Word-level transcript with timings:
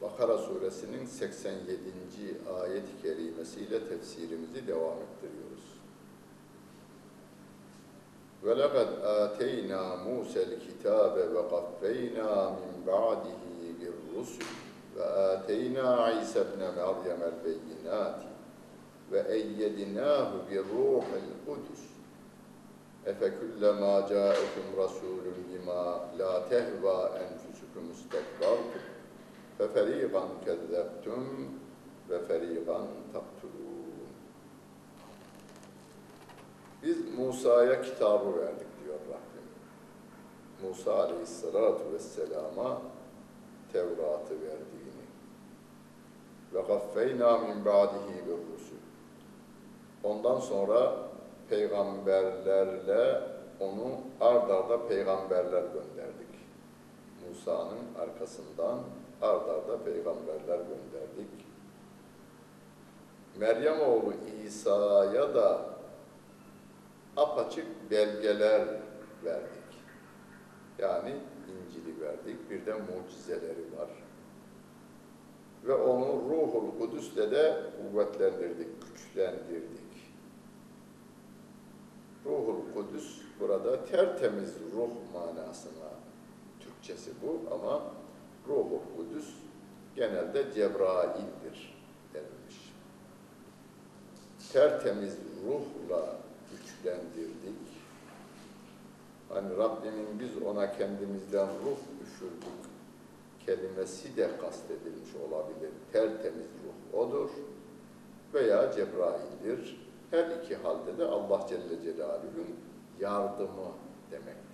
Bakara 0.00 0.38
suresinin 0.38 1.06
87. 1.06 2.38
ayet-i 2.62 3.02
kerimesiyle 3.02 3.88
tefsirimizi 3.88 4.66
devam 4.66 4.96
ettiriyoruz. 5.02 5.82
وَلَقَدْ 8.44 8.88
آتَيْنَا 9.04 9.96
مُوسَى 10.06 10.42
الْكِتَابَ 10.42 11.14
وَقَفَّيْنَا 11.34 12.50
مِنْ 12.50 12.72
بَعْدِهِ 12.86 13.42
بِالرُّسُلِ 13.78 14.46
وَآتَيْنَا 14.96 15.86
عِيسَى 16.04 16.40
ابْنَ 16.40 16.62
مَرْيَمَ 16.78 17.20
الْبَيِّنَاتِ 17.32 18.20
وَأَيَّدْنَاهُ 19.12 20.28
بِالرُّوحِ 20.48 21.06
الْقُدُسِ 21.22 21.82
اَفَكُلَّمَا 23.06 24.08
جَاءَكُمْ 24.12 24.64
رَسُولٌ 24.82 25.24
بِمَا 25.48 25.84
لَا 26.18 26.34
تَهْوَى 26.50 26.98
أَنْفُسُكُمْ 27.22 27.84
اسْتَكْبَرْتُمْ 27.94 28.85
ve 29.59 29.67
feriban 29.67 30.29
kezzeptüm 30.45 31.51
ve 32.09 32.25
feriban 32.25 32.87
taktulun. 33.13 33.67
Biz 36.83 37.17
Musa'ya 37.17 37.81
kitabı 37.81 38.39
verdik 38.39 38.67
diyor 38.83 38.99
Rabbim. 39.09 39.47
Musa 40.69 41.03
aleyhissalatu 41.03 41.93
vesselama 41.93 42.81
Tevrat'ı 43.73 44.33
verdiğini. 44.33 45.07
Ve 46.53 46.61
gaffeyna 46.61 47.37
min 47.37 47.65
ba'dihi 47.65 48.25
bir. 48.27 48.47
Ondan 50.03 50.39
sonra 50.39 50.95
peygamberlerle 51.49 53.21
onu 53.59 53.99
ard 54.21 54.49
arda 54.49 54.87
peygamberler 54.87 55.63
gönderdik. 55.63 56.27
Musa'nın 57.29 58.01
arkasından 58.01 58.79
ard 59.21 59.49
arda 59.49 59.83
peygamberler 59.83 60.57
gönderdik. 60.57 61.45
Meryem 63.37 63.81
oğlu 63.81 64.13
İsa'ya 64.45 65.35
da 65.35 65.65
apaçık 67.17 67.91
belgeler 67.91 68.67
verdik. 69.23 69.57
Yani 70.79 71.15
İncil'i 71.47 72.01
verdik. 72.01 72.49
Bir 72.49 72.65
de 72.65 72.73
mucizeleri 72.73 73.77
var. 73.79 73.89
Ve 75.63 75.73
onu 75.73 76.29
Ruhul 76.29 76.79
Kudüs'le 76.79 77.31
de 77.31 77.63
kuvvetlendirdik, 77.77 78.67
güçlendirdik. 78.81 79.87
Ruhul 82.25 82.73
Kudüs 82.73 83.21
burada 83.39 83.85
tertemiz 83.85 84.53
ruh 84.73 84.89
manasına 85.13 85.89
Türkçesi 86.59 87.11
bu 87.21 87.55
ama 87.55 87.81
Ruhul 88.47 88.79
Kudüs 88.97 89.33
genelde 89.95 90.53
Cebrail'dir 90.53 91.77
denilmiş. 92.13 92.73
Tertemiz 94.53 95.17
ruhla 95.45 96.17
güçlendirdik. 96.51 97.67
Hani 99.29 99.57
Rabbimin 99.57 100.19
biz 100.19 100.43
ona 100.43 100.71
kendimizden 100.71 101.47
ruh 101.47 101.77
üfürdük 102.03 102.67
kelimesi 103.45 104.17
de 104.17 104.29
kastedilmiş 104.41 105.09
olabilir. 105.15 105.71
Tertemiz 105.91 106.47
ruh 106.63 106.99
odur 106.99 107.29
veya 108.33 108.71
Cebrail'dir. 108.71 109.87
Her 110.11 110.31
iki 110.43 110.55
halde 110.55 110.97
de 110.97 111.05
Allah 111.05 111.47
Celle 111.49 111.81
Celaluhu'nun 111.83 112.55
yardımı 112.99 113.71
demektir. 114.11 114.46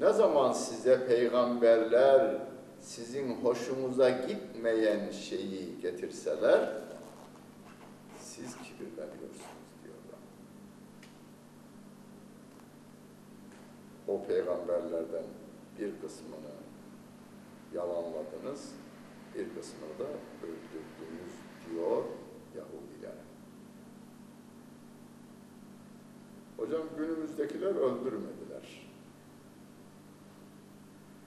Ne 0.00 0.12
zaman 0.12 0.52
size 0.52 1.06
peygamberler 1.06 2.36
sizin 2.80 3.34
hoşunuza 3.34 4.10
gitmeyen 4.10 5.10
şeyi 5.10 5.80
getirseler, 5.82 6.72
siz 8.18 8.56
kibirleniyorsunuz 8.56 9.70
diyorlar. 9.84 10.20
O 14.08 14.24
peygamberlerden 14.26 15.24
bir 15.78 16.00
kısmını 16.00 16.54
yalanladınız, 17.74 18.72
bir 19.34 19.54
kısmını 19.54 19.98
da 19.98 20.04
öldürdünüz 20.42 21.34
diyor 21.70 22.04
Yahudiler. 22.56 23.14
Hocam 26.56 26.82
günümüzdekiler 26.98 27.74
öldürmediler. 27.74 28.39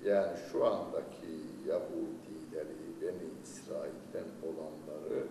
Yani 0.06 0.38
şu 0.52 0.66
andaki 0.66 1.31
Yahudileri, 1.68 2.78
Beni 3.02 3.30
İsrail'den 3.44 4.28
olanları 4.44 5.28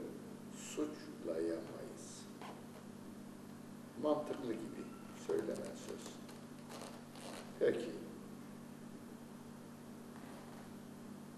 suçlayamayız. 0.55 2.27
Mantıklı 4.03 4.53
gibi 4.53 4.85
söylenen 5.27 5.75
söz. 5.87 6.13
Peki. 7.59 7.91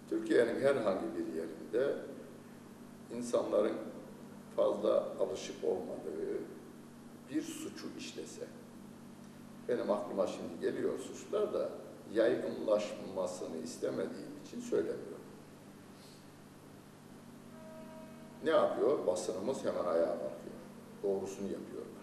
Türkiye'nin 0.09 0.61
herhangi 0.61 1.07
bir 1.17 1.27
yerinde 1.27 1.97
insanların 3.17 3.77
fazla 4.57 5.07
alışık 5.21 5.65
olmadığı 5.65 6.39
bir 7.31 7.43
suçu 7.43 7.87
işlese, 7.99 8.47
benim 9.69 9.91
aklıma 9.91 10.27
şimdi 10.27 10.61
geliyor 10.61 10.99
suçlar 10.99 11.55
da 11.55 11.71
yaygınlaşmasını 12.13 13.57
istemediğim 13.57 14.41
için 14.47 14.61
söylemiyorum. 14.61 15.15
Ne 18.45 18.51
yapıyor? 18.51 19.07
Basınımız 19.07 19.65
hemen 19.65 19.85
ayağa 19.85 20.07
kalkıyor. 20.07 20.55
Doğrusunu 21.03 21.47
yapıyorlar. 21.47 21.95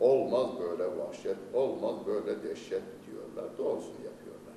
Olmaz 0.00 0.50
böyle 0.60 0.98
vahşet, 0.98 1.36
olmaz 1.54 1.96
böyle 2.06 2.42
dehşet 2.42 2.82
diyorlar. 3.06 3.58
Doğrusunu 3.58 4.04
yapıyorlar. 4.04 4.54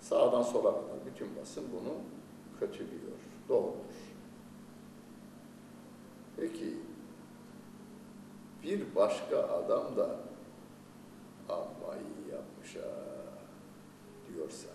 Sağdan 0.00 0.42
sola 0.42 0.70
kadar 0.70 1.06
bütün 1.06 1.36
basın 1.40 1.64
bunu 1.72 1.94
kötülüyor. 2.60 3.18
Doğrudur. 3.48 4.14
Peki 6.36 6.74
bir 8.62 8.94
başka 8.96 9.38
adam 9.38 9.96
da 9.96 10.16
amma 11.48 11.94
ha 12.72 12.90
diyorsa 14.28 14.68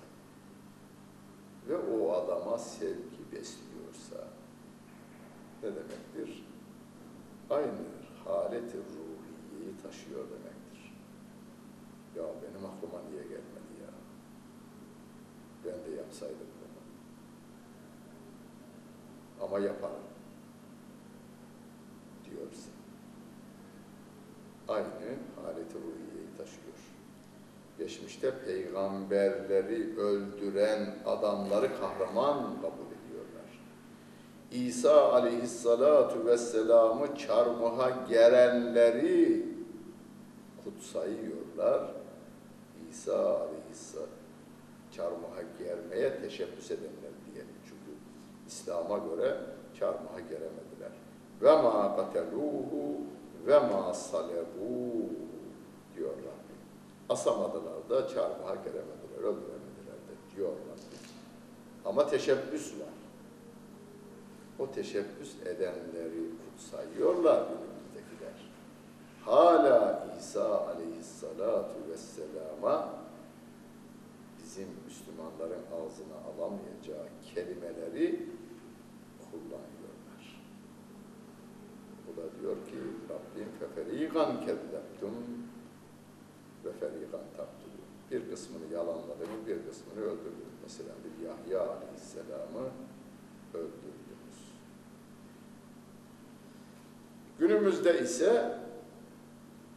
ve 1.70 1.78
o 1.78 2.12
adama 2.12 2.58
sevgi 2.58 3.32
besliyorsa 3.32 4.28
ne 5.64 5.70
demektir? 5.70 6.46
Aynı 7.50 7.72
haleti 8.26 8.78
ruhiyeyi 8.78 9.78
taşıyor 9.84 10.26
demektir. 10.30 10.94
Ya 12.16 12.24
benim 12.24 12.66
aklıma 12.66 13.10
niye 13.10 13.24
gelmedi 13.24 13.74
ya? 13.82 13.94
Ben 15.66 15.92
de 15.92 15.96
yapsaydım 15.96 16.38
bunu. 16.38 16.80
Ama 19.46 19.60
yaparım 19.60 20.04
diyorsa 22.26 22.70
aynı 24.68 25.18
haleti 25.44 25.76
ruhiyeyi 25.76 26.38
taşıyor. 26.38 26.79
Geçmişte 27.80 28.34
peygamberleri 28.46 30.00
öldüren 30.00 30.96
adamları 31.06 31.80
kahraman 31.80 32.38
kabul 32.38 32.90
ediyorlar. 33.00 33.62
İsa 34.52 35.14
aleyhissalatu 35.14 36.26
vesselam'ı 36.26 37.16
çarmıha 37.16 37.90
gerenleri 38.10 39.46
kutsayıyorlar. 40.64 41.92
İsa 42.92 43.40
aleyhisselam 43.40 44.08
çarmıha 44.92 45.42
germeye 45.60 46.22
teşebbüs 46.22 46.72
edenler 46.72 47.14
diyelim. 47.26 47.56
Çünkü 47.64 47.98
İslam'a 48.48 48.98
göre 48.98 49.38
çarmıha 49.80 50.20
geremediler. 50.20 50.92
Ve 51.42 51.62
ma 51.62 51.96
kateluhu 51.96 53.02
ve 53.48 53.60
ma 53.60 53.94
salebu 53.94 54.30
diyor 54.30 54.40
Rabbim. 54.40 54.99
Asamadılar 57.10 57.90
da 57.90 58.08
çarmıha 58.08 58.56
geremediler, 58.56 59.18
öldüremediler 59.18 60.00
de 60.08 60.36
diyor 60.36 60.50
Rabbim. 60.50 61.00
Ama 61.86 62.08
teşebbüs 62.08 62.74
var. 62.74 63.00
O 64.60 64.72
teşebbüs 64.72 65.36
edenleri 65.46 66.24
kutsayıyorlar 66.46 67.44
günümüzdekiler. 67.48 68.52
Hala 69.26 70.08
İsa 70.20 70.68
aleyhissalatu 70.68 71.76
vesselama 71.92 72.90
bizim 74.44 74.68
Müslümanların 74.86 75.64
ağzına 75.76 76.16
alamayacağı 76.30 77.08
kelimeleri 77.34 78.30
kullanıyorlar. 79.32 80.44
O 82.08 82.18
da 82.18 82.42
diyor 82.42 82.56
ki 82.56 82.78
Rabbim 83.10 83.48
feferigan 83.60 84.40
kezzeptum 84.40 85.14
ve 86.66 86.72
ferigan 86.72 87.26
taktulu. 87.38 87.80
Bir 88.12 88.30
kısmını 88.30 88.74
yalanladınız, 88.74 89.48
bir 89.48 89.70
kısmını 89.70 90.06
öldürdünüz. 90.06 90.56
Mesela 90.64 90.90
bir 91.04 91.26
Yahya 91.26 91.72
aleyhisselamı 91.72 92.70
öldürdünüz. 93.54 94.00
Günümüzde 97.40 98.00
ise 98.00 98.58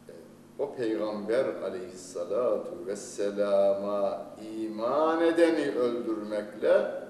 e, 0.09 0.13
o 0.59 0.75
peygamber 0.75 1.45
aleyhissalatu 1.45 2.85
vesselama 2.85 4.25
iman 4.55 5.21
edeni 5.21 5.71
öldürmekle 5.71 7.03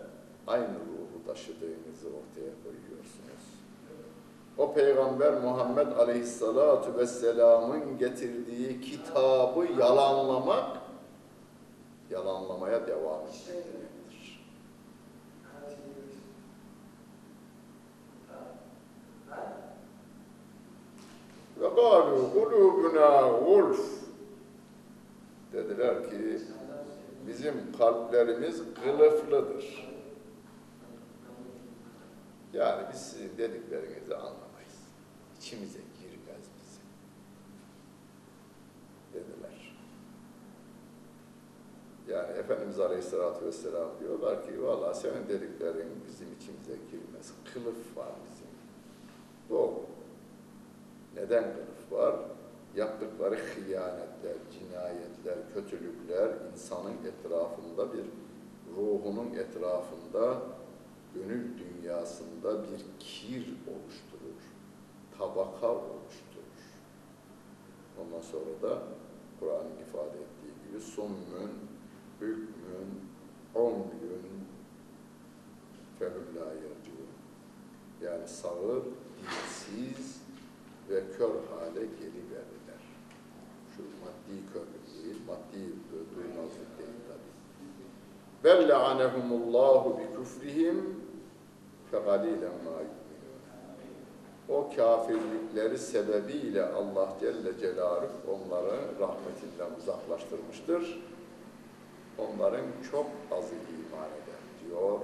aynı 0.48 0.68
ruhu 0.68 1.25
taşıdığınızı 1.28 2.08
ortaya. 2.08 2.62
O 4.57 4.73
peygamber 4.73 5.33
Muhammed 5.33 5.88
aleyhissalatu 5.88 6.97
vesselamın 6.97 7.97
getirdiği 7.97 8.81
kitabı 8.81 9.65
yalanlamak, 9.79 10.77
yalanlamaya 12.09 12.88
devam 12.88 13.21
etmektir. 13.21 14.45
Ve 21.61 21.67
galu 21.67 22.33
kulubuna 22.33 23.27
gulf 23.45 24.03
dediler 25.53 26.09
ki 26.09 26.39
bizim 27.27 27.53
kalplerimiz 27.77 28.61
kılıflıdır. 28.83 29.93
Yani 32.53 32.83
biz 32.94 33.00
sizin 33.01 33.38
dediklerinizi 33.38 34.15
anlamayız. 34.15 34.77
İçimize 35.38 35.79
girmez 35.79 36.45
bizim. 36.57 36.83
Dediler. 39.13 39.75
Yani 42.07 42.38
Efendimiz 42.38 42.79
Aleyhisselatü 42.79 43.45
Vesselam 43.45 43.89
diyorlar 44.00 44.45
ki 44.45 44.63
valla 44.63 44.94
senin 44.94 45.27
dediklerin 45.27 46.03
bizim 46.07 46.27
içimize 46.33 46.73
girmez. 46.91 47.33
Kılıf 47.53 47.97
var 47.97 48.11
bizim. 48.25 48.47
Doğru. 49.50 49.85
Neden 51.15 51.44
kılıf 51.44 51.91
var? 51.91 52.15
Yaptıkları 52.75 53.35
hıyanetler, 53.35 54.35
cinayetler, 54.51 55.53
kötülükler 55.53 56.29
insanın 56.53 56.94
etrafında 57.05 57.94
bir 57.94 58.05
ruhunun 58.77 59.33
etrafında 59.33 60.41
gönül 61.13 61.48
dünyasında 61.57 62.63
bir 62.63 62.86
kir 63.00 63.42
oluşturur, 63.42 64.42
tabaka 65.18 65.68
oluşturur. 65.68 66.44
Ondan 68.01 68.21
sonra 68.21 68.62
da 68.62 68.83
Kur'an'ın 69.39 69.88
ifade 69.88 70.18
ettiği 70.18 70.68
gibi 70.68 70.81
summün, 70.81 71.51
hükmün, 72.21 73.01
la 76.36 76.54
yercun. 76.54 77.07
Yani 78.01 78.27
sağır, 78.27 78.83
dilsiz 79.19 80.21
ve 80.89 81.04
kör 81.18 81.30
hale 81.30 81.86
geliverirler. 81.86 82.83
Şu 83.75 83.83
maddi 83.83 84.54
körlük 84.54 85.04
değil, 85.04 85.21
maddi 85.27 85.74
duymazlık 86.15 86.80
değil 86.80 87.00
tabi. 87.07 87.33
Ve 88.44 88.68
le'anehumullahu 88.68 90.00
bi 90.00 90.18
küfrihim 90.18 91.02
ve 91.94 92.00
galilen 92.00 92.51
O 94.50 94.69
kafirlikleri 94.75 95.78
sebebiyle 95.78 96.63
Allah 96.63 97.13
Celle 97.19 97.60
Celaluhu 97.60 98.07
onları 98.28 98.75
rahmetinden 99.00 99.80
uzaklaştırmıştır. 99.80 101.04
Onların 102.18 102.66
çok 102.92 103.06
azı 103.31 103.54
iman 103.54 104.10
eder 104.10 104.69
diyor. 104.69 105.00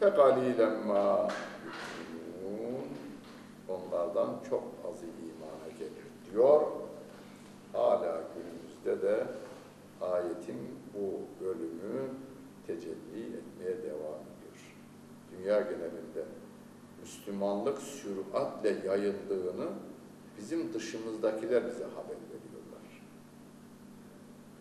Fe 0.00 0.08
galilen 0.08 0.88
Onlardan 3.68 4.30
çok 4.50 4.62
azı 4.92 5.06
imana 5.06 5.78
gelir 5.78 6.32
diyor. 6.32 6.62
Hala 7.72 8.20
günümüzde 8.34 9.06
de 9.08 9.26
ayetin 10.00 10.58
bu 10.94 11.20
bölümü 11.44 12.10
tecelli 12.66 13.36
etmeye 13.36 13.81
Dünya 15.42 15.60
genelinde 15.60 16.24
Müslümanlık 17.00 17.78
süratle 17.78 18.86
yayıldığını 18.86 19.68
bizim 20.38 20.74
dışımızdakiler 20.74 21.66
bize 21.66 21.84
haber 21.84 22.16
veriyorlar. 22.30 23.02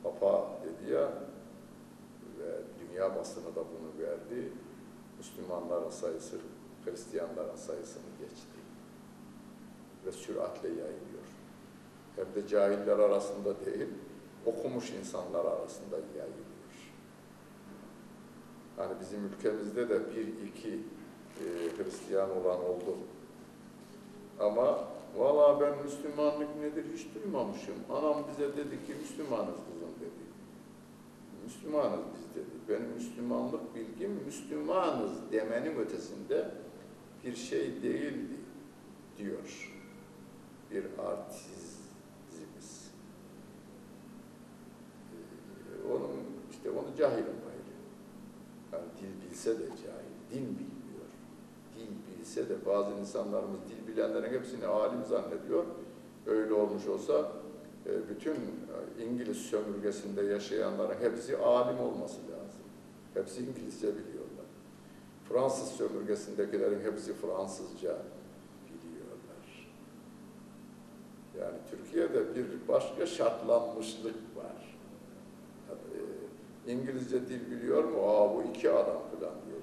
Papa 0.03 0.49
dedi 0.63 0.91
ya 0.93 1.13
ve 2.39 2.61
dünya 2.79 3.15
basını 3.15 3.55
da 3.55 3.59
bunu 3.59 4.07
verdi. 4.07 4.51
Müslümanların 5.17 5.89
sayısı 5.89 6.37
Hristiyanların 6.85 7.55
sayısını 7.55 8.03
geçti 8.19 8.59
ve 10.05 10.11
süratle 10.11 10.67
yayılıyor. 10.67 11.27
Hem 12.15 12.35
de 12.35 12.47
cahiller 12.47 12.99
arasında 12.99 13.65
değil, 13.65 13.89
okumuş 14.45 14.91
insanlar 14.91 15.45
arasında 15.45 15.95
yayılıyor. 15.95 16.50
Hani 18.81 18.99
bizim 19.01 19.25
ülkemizde 19.25 19.89
de 19.89 20.15
bir 20.15 20.27
iki 20.47 20.79
e, 21.39 21.45
Hristiyan 21.77 22.29
olan 22.37 22.59
oldu. 22.59 22.97
Ama 24.39 24.87
valla 25.17 25.61
ben 25.61 25.83
Müslümanlık 25.83 26.55
nedir 26.61 26.85
hiç 26.93 27.07
duymamışım. 27.15 27.75
Anam 27.89 28.23
bize 28.31 28.57
dedi 28.57 28.85
ki 28.85 28.93
Müslümanız 29.01 29.55
kızım 29.55 29.89
dedi. 29.99 30.21
Müslümanız 31.43 31.99
biz 32.15 32.35
dedi. 32.35 32.55
Benim 32.69 32.93
Müslümanlık 32.93 33.75
bilgim 33.75 34.11
Müslümanız 34.25 35.31
demenin 35.31 35.75
ötesinde 35.75 36.51
bir 37.25 37.35
şey 37.35 37.83
değildi 37.83 38.35
diyor. 39.17 39.71
Bir 40.71 40.83
artizimiz. 40.99 42.91
Ee, 45.11 45.93
onun 45.93 46.11
işte 46.51 46.71
onu 46.71 46.95
cahilim. 46.97 47.50
Yani 48.73 48.83
dil 49.01 49.29
bilse 49.29 49.59
de 49.59 49.63
cahil, 49.63 50.15
din 50.31 50.45
bilmiyor. 50.49 51.09
Dil 51.75 52.19
bilse 52.19 52.49
de 52.49 52.65
bazı 52.65 52.91
insanlarımız 52.91 53.59
dil 53.69 53.87
bilenlerin 53.87 54.33
hepsini 54.33 54.65
alim 54.65 55.05
zannediyor. 55.05 55.65
Öyle 56.27 56.53
olmuş 56.53 56.87
olsa 56.87 57.31
e, 57.85 58.09
bütün 58.09 58.35
İngiliz 58.99 59.37
sömürgesinde 59.37 60.21
yaşayanların 60.21 60.99
hepsi 60.99 61.37
alim 61.37 61.79
olması 61.79 62.17
lazım. 62.17 62.61
Hepsi 63.13 63.41
İngilizce 63.41 63.87
biliyorlar. 63.87 64.45
Fransız 65.29 65.67
sömürgesindekilerin 65.67 66.79
hepsi 66.79 67.13
Fransızca 67.13 67.97
biliyorlar. 68.69 69.71
Yani 71.39 71.57
Türkiye'de 71.71 72.35
bir 72.35 72.67
başka 72.67 73.05
şartlanmışlık 73.05 74.15
var. 74.35 74.70
İngilizce 76.67 77.27
dil 77.27 77.51
biliyor 77.51 77.83
mu? 77.83 77.97
Aa 78.09 78.35
bu 78.35 78.43
iki 78.43 78.69
adam 78.69 79.01
falan 79.11 79.35
diyor. 79.45 79.61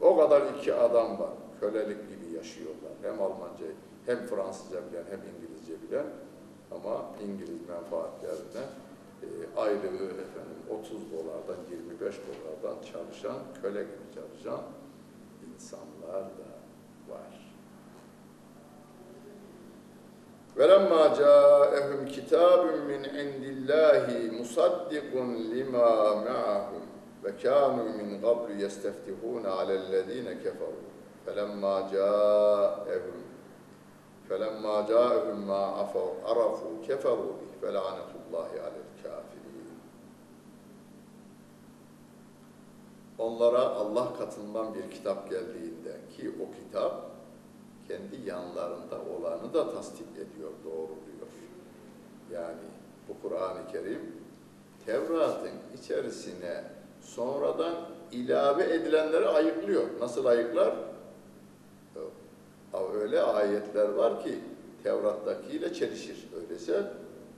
O 0.00 0.16
kadar 0.16 0.54
iki 0.58 0.74
adam 0.74 1.18
var. 1.18 1.30
Kölelik 1.60 2.08
gibi 2.08 2.36
yaşıyorlar. 2.36 2.92
Hem 3.02 3.22
Almanca 3.22 3.66
hem 4.06 4.26
Fransızca 4.26 4.80
bilen 4.90 5.04
hem 5.10 5.20
İngilizce 5.34 5.82
bilen 5.82 6.06
ama 6.70 7.04
İngiliz 7.24 7.68
menfaatlerine 7.68 8.64
e, 9.22 9.26
aylığı 9.56 10.06
efendim 10.06 10.58
30 10.80 11.12
dolardan 11.12 11.62
25 11.70 12.00
dolardan 12.00 12.82
çalışan, 12.82 13.36
köle 13.62 13.82
gibi 13.82 14.14
çalışan 14.14 14.60
insanlar 15.54 16.24
da 16.24 16.48
var. 17.08 17.41
وَلَمَّا 20.57 21.07
جَاءَهُمْ 21.21 22.05
كِتَابٌ 22.05 22.61
مِّنْ 22.89 23.05
عِنْدِ 23.05 23.43
اللّٰهِ 23.43 24.05
مُصَدِّقٌ 24.41 25.11
لِمَا 25.53 25.89
مَعَهُمْ 26.15 26.81
وَكَانُوا 27.23 27.89
مِنْ 27.99 28.25
قَبْلُ 28.25 28.61
يَسْتَفْتِحُونَ 28.61 29.45
عَلَى 29.45 29.73
الَّذ۪ينَ 29.73 30.33
كَفَرُوا 30.43 30.89
فَلَمَّا 31.25 31.89
جَاءَهُمْ 31.93 33.21
فَلَمَّا 34.29 34.75
جَاءَهُمْ 34.89 35.47
مَا 35.47 35.63
عَرَفُوا 36.25 36.75
كَفَرُوا 36.87 37.33
بِهِ 37.39 37.51
فَلَعَنَةُ 37.61 38.11
اللّٰهِ 38.19 38.49
عَلَى 38.65 38.79
الْكَافِرِينَ 38.87 39.47
onlara 43.17 43.59
Allah 43.59 44.13
katından 44.19 44.75
bir 44.75 44.91
kitap 44.91 45.29
geldiğinde 45.29 45.97
ki 46.17 46.31
o 46.41 46.51
kitap 46.51 47.10
kendi 47.88 48.28
yanlarında 48.28 49.00
olanı 49.16 49.54
da 49.54 49.74
tasdik 49.74 50.06
ediyor, 50.14 50.50
doğruluyor. 50.64 51.28
Yani 52.32 52.68
bu 53.08 53.28
Kur'an-ı 53.28 53.72
Kerim 53.72 54.12
Tevrat'ın 54.86 55.78
içerisine 55.78 56.64
sonradan 57.00 57.74
ilave 58.12 58.64
edilenleri 58.74 59.28
ayıklıyor. 59.28 59.82
Nasıl 60.00 60.26
ayıklar? 60.26 60.74
Öyle 63.12 63.22
ayetler 63.22 63.88
var 63.88 64.24
ki 64.24 64.38
Tevrat'takiyle 64.82 65.74
çelişir. 65.74 66.28
Öyleyse 66.40 66.92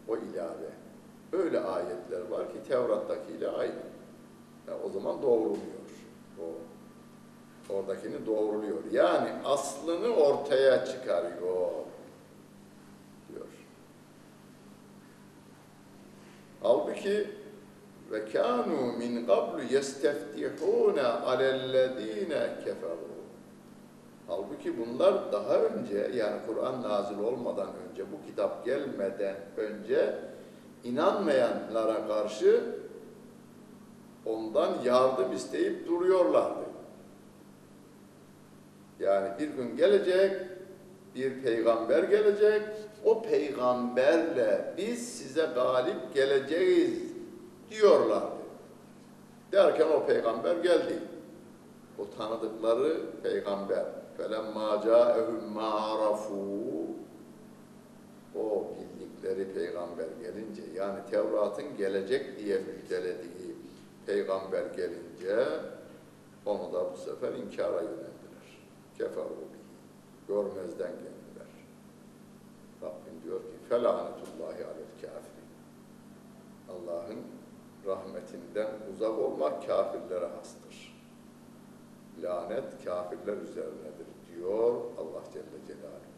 o 0.08 0.16
ilave. 0.16 0.70
Öyle 1.32 1.60
ayetler 1.60 2.28
var 2.30 2.52
ki 2.52 2.58
Tevrat'takiyle 2.68 3.48
aynı. 3.48 3.82
Yani 4.68 4.78
o 4.84 4.90
zaman 4.90 5.22
doğruluyor. 5.22 5.84
O 6.40 6.42
oradakini 7.70 8.26
doğruluyor. 8.26 8.78
Yani 8.92 9.30
aslını 9.44 10.08
ortaya 10.08 10.84
çıkarıyor 10.84 11.70
diyor. 13.28 13.46
Halbuki 16.62 17.28
ve 18.10 18.24
kanu 18.32 18.92
min 18.98 19.26
qablu 19.26 19.62
yesteftihuna 19.62 21.20
alellezine 21.20 22.48
keferu. 22.64 23.14
Halbuki 24.28 24.78
bunlar 24.78 25.32
daha 25.32 25.54
önce 25.54 26.10
yani 26.14 26.40
Kur'an 26.46 26.82
nazil 26.82 27.18
olmadan 27.18 27.68
önce 27.90 28.02
bu 28.12 28.26
kitap 28.30 28.64
gelmeden 28.64 29.36
önce 29.56 30.18
inanmayanlara 30.84 32.06
karşı 32.06 32.64
ondan 34.26 34.70
yardım 34.84 35.32
isteyip 35.32 35.88
duruyorlardı. 35.88 36.63
Yani 38.99 39.29
bir 39.39 39.47
gün 39.47 39.77
gelecek, 39.77 40.31
bir 41.15 41.43
peygamber 41.43 42.03
gelecek, 42.03 42.61
o 43.05 43.21
peygamberle 43.21 44.73
biz 44.77 45.17
size 45.17 45.45
galip 45.55 46.13
geleceğiz 46.13 46.99
diyorlardı. 47.69 48.39
Derken 49.51 49.87
o 49.87 50.05
peygamber 50.05 50.55
geldi. 50.55 50.99
O 51.97 52.17
tanıdıkları 52.17 52.97
peygamber. 53.23 53.85
فَلَمَّا 54.19 54.69
جَاءَهُمْ 54.87 55.41
مَا 55.55 55.69
عَرَفُوا 55.87 56.85
O 58.35 58.67
bildikleri 58.75 59.53
peygamber 59.53 60.07
gelince, 60.21 60.61
yani 60.75 60.99
Tevrat'ın 61.11 61.77
gelecek 61.77 62.39
diye 62.39 62.57
müjdelediği 62.59 63.55
peygamber 64.05 64.65
gelince, 64.65 65.45
onu 66.45 66.73
da 66.73 66.93
bu 66.93 66.97
sefer 66.97 67.33
inkara 67.33 67.81
yöneldiler. 67.81 68.12
keferu 68.98 69.44
görmezden 70.28 70.92
geldiler. 70.92 71.52
Rabbim 72.82 73.22
diyor 73.24 73.40
ki 73.40 73.68
felanetullahi 73.68 74.64
alel 74.64 74.92
kafirin. 75.00 75.50
Allah'ın 76.68 77.18
rahmetinden 77.86 78.68
uzak 78.92 79.18
olmak 79.18 79.66
kafirlere 79.66 80.26
hastır. 80.26 80.94
Lanet 82.22 82.84
kafirler 82.84 83.36
üzerinedir 83.36 84.06
diyor 84.28 84.74
Allah 84.98 85.22
Celle 85.32 85.66
Celaluhu. 85.66 86.14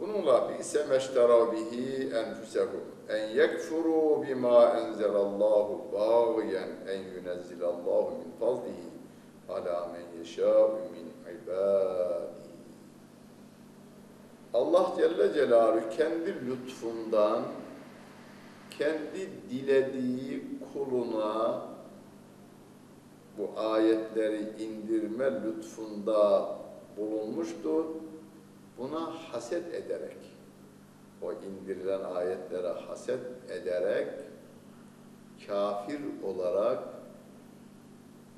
Bununla 0.00 0.48
bi 0.48 0.60
ise 0.60 0.86
meşterav 0.86 1.52
bihi 1.52 2.10
enfusehum 2.14 2.84
en 3.08 3.28
yekfuru 3.28 4.22
bima 4.22 4.64
enzelallahu 4.64 5.92
bağıyen 5.92 6.68
en 6.88 6.98
yunezzilallahu 6.98 8.10
min 8.10 8.32
fazlihi 8.40 8.88
ala 9.48 9.88
men 9.92 10.18
yeşâ'u 10.18 10.78
min 10.92 11.13
Allah 14.54 14.94
Celle 14.96 15.34
Celaluhu 15.34 15.90
kendi 15.96 16.46
lütfundan 16.46 17.42
kendi 18.78 19.30
dilediği 19.50 20.42
kuluna 20.72 21.62
bu 23.38 23.60
ayetleri 23.60 24.62
indirme 24.62 25.42
lütfunda 25.42 26.48
bulunmuştu. 26.96 27.86
Buna 28.78 29.12
haset 29.32 29.74
ederek, 29.74 30.16
o 31.22 31.32
indirilen 31.32 32.04
ayetlere 32.04 32.68
haset 32.68 33.50
ederek, 33.50 34.08
kafir 35.46 36.00
olarak 36.24 36.78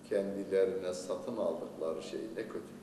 kendilerine 0.09 0.95
satın 0.95 1.37
aldıkları 1.37 2.03
şeyi 2.03 2.35
ne 2.37 2.43
kötü. 2.43 2.76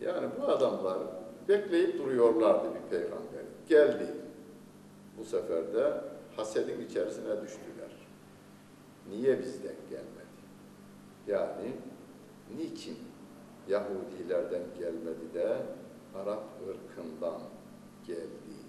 Yani 0.00 0.28
bu 0.40 0.46
adamlar 0.46 0.98
bekleyip 1.48 1.98
duruyorlardı 1.98 2.68
bir 2.74 2.90
peygamber. 2.90 3.44
Geldi. 3.68 4.06
Bu 5.18 5.24
sefer 5.24 5.74
de 5.74 5.94
hasedin 6.36 6.80
içerisine 6.80 7.42
düştüler. 7.42 7.90
Niye 9.10 9.38
bizden 9.38 9.76
gelmedi? 9.90 10.40
Yani 11.26 11.72
niçin 12.56 12.98
Yahudilerden 13.68 14.62
gelmedi 14.78 15.34
de 15.34 15.56
Arap 16.14 16.44
ırkından 16.68 17.40
geldi 18.06 18.60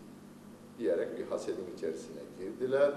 diyerek 0.79 1.17
bir 1.17 1.25
hasedin 1.25 1.65
içerisine 1.77 2.21
girdiler. 2.39 2.93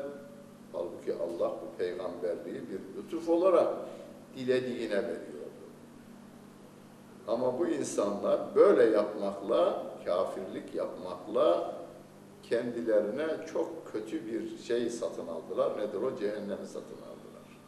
Halbuki 0.73 1.14
Allah 1.14 1.50
bu 1.50 1.79
peygamberliği 1.79 2.62
bir 2.71 3.03
lütuf 3.03 3.29
olarak 3.29 3.75
dilediğine 4.37 5.03
veriyordu. 5.03 5.34
Ama 7.28 7.59
bu 7.59 7.66
insanlar 7.66 8.40
böyle 8.54 8.85
yapmakla, 8.85 9.83
kafirlik 10.04 10.75
yapmakla 10.75 11.75
kendilerine 12.43 13.47
çok 13.52 13.93
kötü 13.93 14.26
bir 14.26 14.59
şey 14.59 14.90
satın 14.90 15.26
aldılar. 15.26 15.78
Nedir 15.78 16.02
o? 16.02 16.16
Cehennemi 16.16 16.66
satın 16.66 16.97
aldılar. 16.97 17.61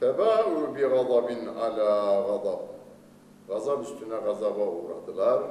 Febâ'u 0.00 0.74
bi 0.74 0.80
gazabin 0.80 1.46
ala 1.46 2.20
gazab. 2.20 2.60
Gazap 3.48 3.84
üstüne 3.84 4.16
gazaba 4.24 4.66
uğradılar. 4.66 5.42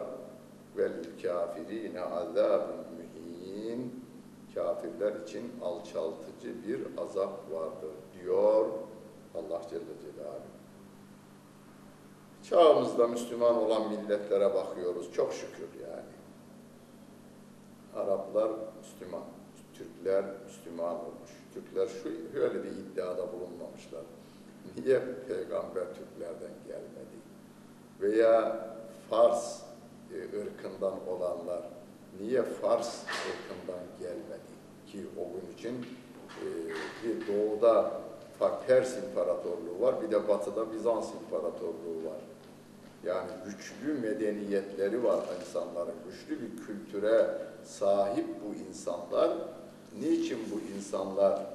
Vel 0.78 0.94
kafirine 1.22 2.02
azabun 2.02 2.86
mühin. 2.98 4.06
Kafirler 4.56 5.22
için 5.22 5.52
alçaltıcı 5.62 6.68
bir 6.68 7.02
azap 7.02 7.52
vardır 7.52 7.94
diyor 8.14 8.66
Allah 9.36 9.62
Celle 9.70 10.00
Celaluhu. 10.02 10.61
Çağımızda 12.52 13.08
Müslüman 13.08 13.58
olan 13.58 13.90
milletlere 13.90 14.54
bakıyoruz. 14.54 15.14
Çok 15.14 15.34
şükür 15.34 15.70
yani. 15.82 16.12
Araplar 17.96 18.52
Müslüman, 18.80 19.24
Türkler 19.74 20.26
Müslüman 20.46 20.96
olmuş. 20.96 21.32
Türkler 21.54 21.88
şu 21.88 22.10
öyle 22.40 22.64
bir 22.64 22.70
iddiada 22.70 23.34
bulunmamışlar. 23.34 24.02
Niye 24.78 25.00
peygamber 25.28 25.86
Türklerden 25.88 26.52
gelmedi? 26.68 27.18
Veya 28.02 28.68
Fars 29.10 29.62
e, 30.14 30.18
ırkından 30.18 31.08
olanlar 31.08 31.62
niye 32.20 32.44
Fars 32.44 33.04
ırkından 33.04 33.84
gelmedi? 34.00 34.52
Ki 34.88 35.06
o 35.18 35.24
gün 35.34 35.54
için 35.54 35.86
e, 36.42 36.48
bir 37.04 37.28
doğuda 37.28 38.02
Pers 38.68 38.98
İmparatorluğu 38.98 39.82
var, 39.82 40.02
bir 40.02 40.12
de 40.12 40.28
batıda 40.28 40.74
Bizans 40.74 41.08
İmparatorluğu 41.14 42.06
var. 42.06 42.22
Yani 43.06 43.32
güçlü 43.46 43.94
medeniyetleri 43.94 45.04
var 45.04 45.26
insanların, 45.42 45.94
güçlü 46.10 46.42
bir 46.42 46.66
kültüre 46.66 47.38
sahip 47.64 48.26
bu 48.46 48.70
insanlar. 48.70 49.38
Niçin 50.02 50.40
bu 50.52 50.76
insanlar 50.78 51.46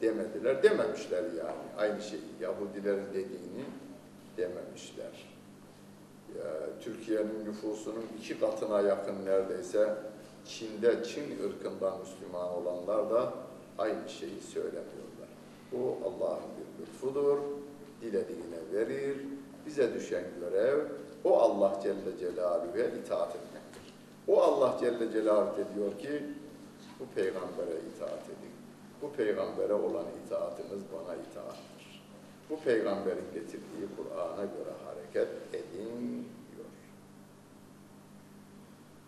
demediler? 0.00 0.62
Dememişler 0.62 1.22
yani. 1.22 1.66
Aynı 1.78 2.02
şeyi 2.02 2.22
Yahudilerin 2.40 3.06
dediğini 3.10 3.64
dememişler. 4.36 5.26
Türkiye'nin 6.80 7.44
nüfusunun 7.44 8.04
iki 8.18 8.40
katına 8.40 8.80
yakın 8.80 9.24
neredeyse 9.24 9.94
Çin'de 10.44 11.04
Çin 11.04 11.48
ırkından 11.48 12.00
Müslüman 12.00 12.48
olanlar 12.48 13.10
da 13.10 13.32
aynı 13.78 14.08
şeyi 14.08 14.40
söylemiyorlar. 14.40 15.28
Bu 15.72 15.98
Allah'ın 16.04 16.42
bir 16.58 16.82
lütfudur. 16.82 17.38
Dilediğine 18.02 18.58
verir. 18.72 19.16
Bize 19.66 19.94
düşen 19.94 20.24
görev 20.40 20.84
o 21.24 21.38
Allah 21.38 21.80
Celle 21.82 22.18
Celaluhu'ya 22.20 22.86
itaat 22.86 23.36
etmektir. 23.36 23.94
O 24.28 24.42
Allah 24.42 24.76
Celle 24.80 25.12
Celaluhu 25.12 25.56
diyor 25.74 25.98
ki 25.98 26.22
bu 27.00 27.04
peygambere 27.14 27.76
itaat 27.94 28.24
edin. 28.24 28.52
Bu 29.02 29.12
peygambere 29.12 29.72
olan 29.72 30.04
itaatiniz 30.26 30.82
bana 30.92 31.14
itaattir. 31.14 32.02
Bu 32.50 32.60
peygamberin 32.60 33.32
getirdiği 33.34 33.86
Kur'an'a 33.96 34.44
göre 34.44 34.72
hareket 34.86 35.28
edin 35.52 36.28
diyor. 36.50 36.68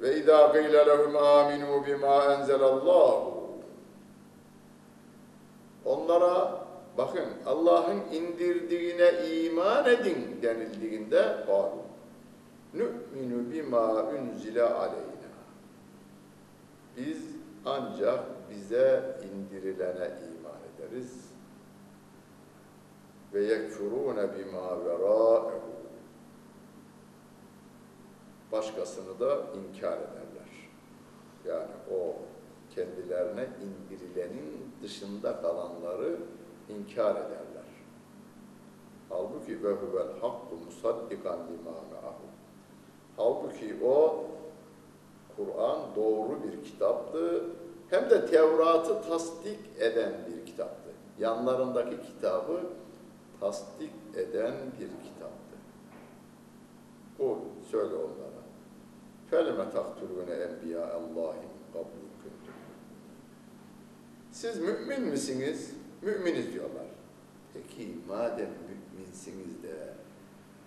Ve 0.01 0.21
idâ 0.21 0.47
gîle 0.47 0.87
lehum 0.87 1.15
âminû 1.15 1.87
bimâ 1.87 2.35
enzelallahu 2.35 3.39
Onlara 5.85 6.68
Bakın 6.99 7.29
Allah'ın 7.47 8.01
indirdiğine 8.13 9.29
iman 9.29 9.87
edin 9.87 10.39
denildiğinde 10.43 11.47
var. 11.49 11.71
Nü'minu 12.75 13.53
bima 13.53 14.05
unzile 14.05 14.63
aleyna. 14.63 15.29
Biz 16.97 17.19
ancak 17.65 18.25
bize 18.51 19.19
indirilene 19.33 20.11
iman 20.29 20.59
ederiz. 20.77 21.31
Ve 23.35 23.45
yekfurune 23.45 24.39
bima 24.39 24.85
verâehu. 24.85 25.61
Başkasını 28.53 29.21
da 29.21 29.37
inkar 29.37 29.99
ederler. 29.99 30.69
Yani 31.47 31.73
o 31.95 32.17
kendilerine 32.75 33.47
indirilenin 33.63 34.73
dışında 34.83 35.41
kalanları 35.43 36.17
inkar 36.70 37.12
ederler. 37.12 37.64
Halbuki 39.10 39.64
ve 39.64 39.72
huvel 39.72 40.20
hakku 40.22 40.56
musaddikan 40.66 41.40
lima 41.40 41.72
me'ahu. 41.72 42.28
Halbuki 43.18 43.76
o 43.86 44.26
Kur'an 45.38 45.80
doğru 45.96 46.40
bir 46.44 46.64
kitaptı. 46.64 47.46
Hem 47.90 48.10
de 48.10 48.26
Tevrat'ı 48.26 49.02
tasdik 49.02 49.60
eden 49.80 50.14
bir 50.28 50.46
kitaptı. 50.46 50.90
Yanlarındaki 51.20 52.02
kitabı 52.02 52.60
tasdik 53.40 53.92
eden 54.16 54.54
bir 54.80 55.04
kitaptı. 55.04 55.58
O 57.20 57.38
söyle 57.72 57.96
onlara. 57.96 58.44
فَلَمَ 59.32 59.60
تَقْتُلُونَ 59.78 60.30
اَنْبِيَاءَ 60.46 60.92
اللّٰهِ 61.02 61.36
قَبْلُ 61.74 62.04
كُنْتُمْ 62.22 62.54
Siz 64.32 64.60
mümin 64.60 65.02
misiniz? 65.02 65.74
Müminiz 66.03 66.53
diyorlar. 66.53 66.87
Peki 67.55 67.95
madem 68.09 68.51
müminsiniz 68.69 69.63
de 69.63 69.95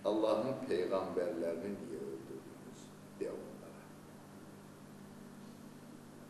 Allah'ın 0.04 0.54
peygamberlerini 0.68 1.62
niye 1.62 1.98
öldürdünüz? 1.98 2.80
De 3.20 3.28
onlara. 3.28 3.82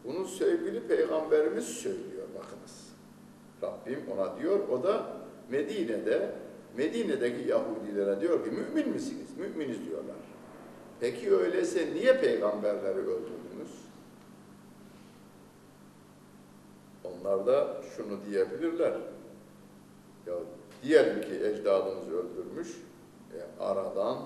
Bunu 0.04 0.28
sevgili 0.28 0.86
peygamberimiz 0.86 1.64
söylüyor 1.64 2.28
bakınız. 2.38 2.92
Rabbim 3.62 4.00
ona 4.14 4.38
diyor, 4.38 4.68
o 4.68 4.82
da 4.82 5.06
Medine'de, 5.50 6.30
Medine'deki 6.76 7.48
Yahudilere 7.48 8.20
diyor 8.20 8.44
ki 8.44 8.50
mümin 8.50 8.88
misiniz? 8.88 9.28
Müminiz 9.38 9.86
diyorlar. 9.86 10.16
Peki 11.00 11.36
öyleyse 11.36 11.94
niye 11.94 12.20
peygamberleri 12.20 12.98
öldürdünüz? 12.98 13.51
Onlar 17.22 17.46
da 17.46 17.82
şunu 17.96 18.18
diyebilirler. 18.30 18.92
Ya 20.26 20.34
diyelim 20.82 21.20
ki 21.22 21.46
ecdadımız 21.46 22.08
öldürmüş, 22.08 22.68
e, 23.34 23.62
aradan 23.62 24.18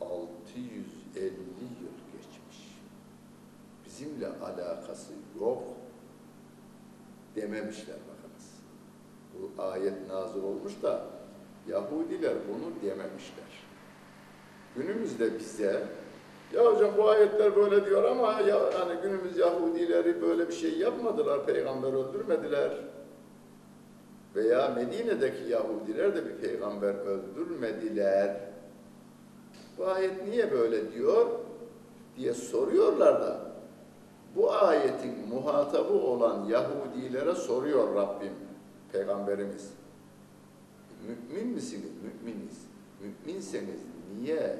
650 0.00 0.24
yıl 1.14 1.96
geçmiş. 2.12 2.78
Bizimle 3.86 4.28
alakası 4.28 5.12
yok 5.40 5.62
dememişler 7.36 7.96
bakınız. 7.96 8.50
Bu 9.34 9.62
ayet 9.62 10.08
nazil 10.08 10.42
olmuş 10.42 10.82
da 10.82 11.04
Yahudiler 11.68 12.34
bunu 12.48 12.90
dememişler. 12.90 13.44
Günümüzde 14.76 15.38
bize 15.38 15.88
ya 16.54 16.64
hocam 16.64 16.90
bu 16.96 17.08
ayetler 17.08 17.56
böyle 17.56 17.86
diyor 17.86 18.04
ama 18.04 18.40
ya 18.40 18.60
hani 18.78 19.00
günümüz 19.02 19.36
Yahudileri 19.38 20.22
böyle 20.22 20.48
bir 20.48 20.52
şey 20.52 20.78
yapmadılar, 20.78 21.46
peygamber 21.46 21.92
öldürmediler. 21.92 22.72
Veya 24.36 24.68
Medine'deki 24.68 25.50
Yahudiler 25.50 26.16
de 26.16 26.24
bir 26.26 26.48
peygamber 26.48 26.94
öldürmediler. 26.94 28.36
Bu 29.78 29.86
ayet 29.86 30.28
niye 30.28 30.52
böyle 30.52 30.92
diyor 30.92 31.26
diye 32.16 32.34
soruyorlar 32.34 33.22
da 33.22 33.52
bu 34.36 34.52
ayetin 34.52 35.28
muhatabı 35.28 35.92
olan 35.92 36.44
Yahudilere 36.44 37.34
soruyor 37.34 37.94
Rabbim, 37.94 38.32
Peygamberimiz. 38.92 39.70
Mümin 41.06 41.54
misiniz? 41.54 41.90
Müminiz. 42.02 42.66
Müminseniz 43.00 43.80
niye 44.20 44.58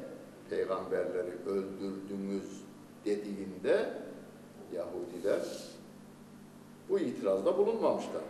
peygamberleri 0.53 1.33
öldürdünüz 1.47 2.63
dediğinde 3.05 3.89
Yahudiler 4.73 5.41
bu 6.89 6.99
itirazda 6.99 7.59
bulunmamışlar. 7.59 8.23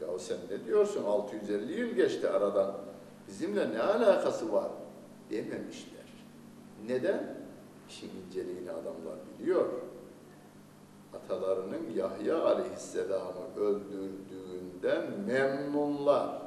Ya 0.00 0.18
sen 0.18 0.36
ne 0.50 0.66
diyorsun? 0.66 1.04
650 1.04 1.80
yıl 1.80 1.88
geçti 1.88 2.28
aradan. 2.28 2.74
Bizimle 3.28 3.70
ne 3.72 3.82
alakası 3.82 4.52
var? 4.52 4.70
Dememişler. 5.30 6.06
Neden? 6.86 7.36
İşin 7.88 8.10
inceliğini 8.26 8.70
adamlar 8.70 9.16
biliyor. 9.38 9.66
Atalarının 11.14 11.90
Yahya 11.96 12.44
aleyhisselamı 12.44 13.54
öldürdüğünden 13.56 15.20
memnunlar. 15.26 16.45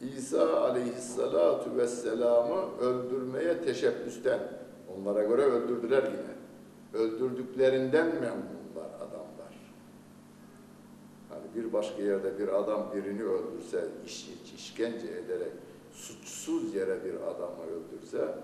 İsa 0.00 0.60
aleyhissalatu 0.60 1.76
vesselam'ı 1.76 2.78
öldürmeye 2.80 3.62
teşebbüsten, 3.62 4.40
onlara 4.96 5.22
göre 5.22 5.42
öldürdüler 5.42 6.02
yine. 6.02 6.38
Öldürdüklerinden 7.02 8.06
memnunlar 8.06 8.90
adamlar. 8.96 9.54
Hani 11.28 11.44
bir 11.54 11.72
başka 11.72 12.02
yerde 12.02 12.38
bir 12.38 12.48
adam 12.48 12.92
birini 12.94 13.22
öldürse, 13.22 13.84
iş, 14.06 14.28
işkence 14.56 15.06
ederek 15.06 15.52
suçsuz 15.92 16.74
yere 16.74 17.04
bir 17.04 17.14
adamı 17.14 17.62
öldürse, 17.62 18.34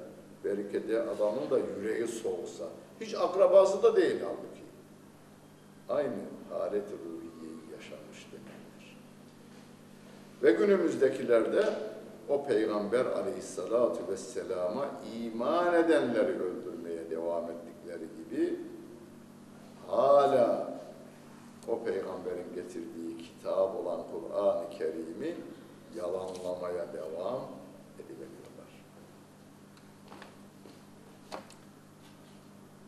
belki 0.45 0.89
de 0.89 1.03
adamın 1.03 1.51
da 1.51 1.59
yüreği 1.59 2.09
soğusa, 2.09 2.65
hiç 3.01 3.15
akrabası 3.15 3.83
da 3.83 3.97
değil 3.97 4.21
halbuki. 4.25 4.65
Aynı 5.89 6.15
halet 6.51 6.85
ruhiyeyi 6.85 7.61
yaşamış 7.73 8.27
demektir. 8.33 8.97
Ve 10.45 10.53
günümüzdekiler 10.53 11.53
de 11.53 11.65
o 12.29 12.47
Peygamber 12.47 13.07
aleyhissalatu 13.07 14.09
vesselama 14.09 14.87
iman 15.17 15.75
edenleri 15.75 16.43
öldürmeye 16.43 17.11
devam 17.11 17.45
ettikleri 17.45 18.05
gibi 18.17 18.61
hala 19.89 20.75
o 21.69 21.85
peygamberin 21.85 22.55
getirdiği 22.55 23.19
kitap 23.19 23.77
olan 23.77 24.01
Kur'an-ı 24.13 24.71
Kerim'i 24.79 25.35
yalanlamaya 25.97 26.93
devam 26.93 27.41
ediveriyorlar. 27.99 28.71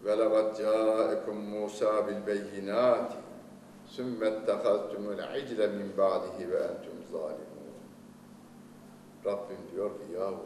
Ve 0.04 0.18
leqad 0.18 0.56
ca'ekum 0.58 1.36
Musa 1.36 2.08
bil 2.08 2.26
beyinati 2.26 3.16
sümme 3.86 4.26
ettehaztumul 4.26 5.18
icle 5.38 5.66
min 5.66 5.96
ba'dihi 5.98 6.50
ve 6.50 6.56
entum 6.56 6.96
zalimun. 7.12 7.45
Rabbim 9.26 9.58
diyor 9.74 9.90
ki 9.90 10.12
yahu 10.14 10.42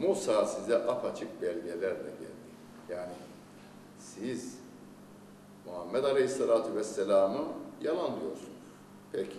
Musa 0.00 0.46
size 0.46 0.76
apaçık 0.76 1.42
belgelerle 1.42 1.96
geldi. 1.96 2.52
Yani 2.88 3.12
siz 3.98 4.58
Muhammed 5.66 6.04
Aleyhisselatü 6.04 6.74
Vesselam'ı 6.74 7.44
yalan 7.82 8.20
diyorsunuz. 8.20 8.52
Peki. 9.12 9.38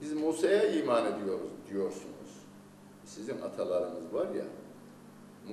Biz 0.00 0.12
Musa'ya 0.12 0.72
iman 0.72 1.12
ediyoruz 1.12 1.50
diyorsunuz. 1.70 2.12
Sizin 3.04 3.40
atalarınız 3.40 4.14
var 4.14 4.26
ya, 4.34 4.44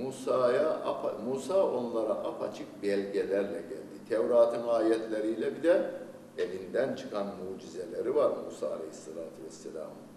Musa'ya 0.04 0.80
Musa 1.26 1.72
onlara 1.72 2.14
apaçık 2.14 2.84
belgelerle 2.84 3.62
geldi. 3.62 4.10
Tevrat'ın 4.10 4.68
ayetleriyle 4.68 5.56
bir 5.58 5.64
de 5.64 5.92
elinden 6.38 6.96
çıkan 6.96 7.28
mucizeleri 7.28 8.16
var 8.16 8.32
Musa 8.46 8.72
Aleyhisselatü 8.74 9.44
Vesselam'ın. 9.46 10.10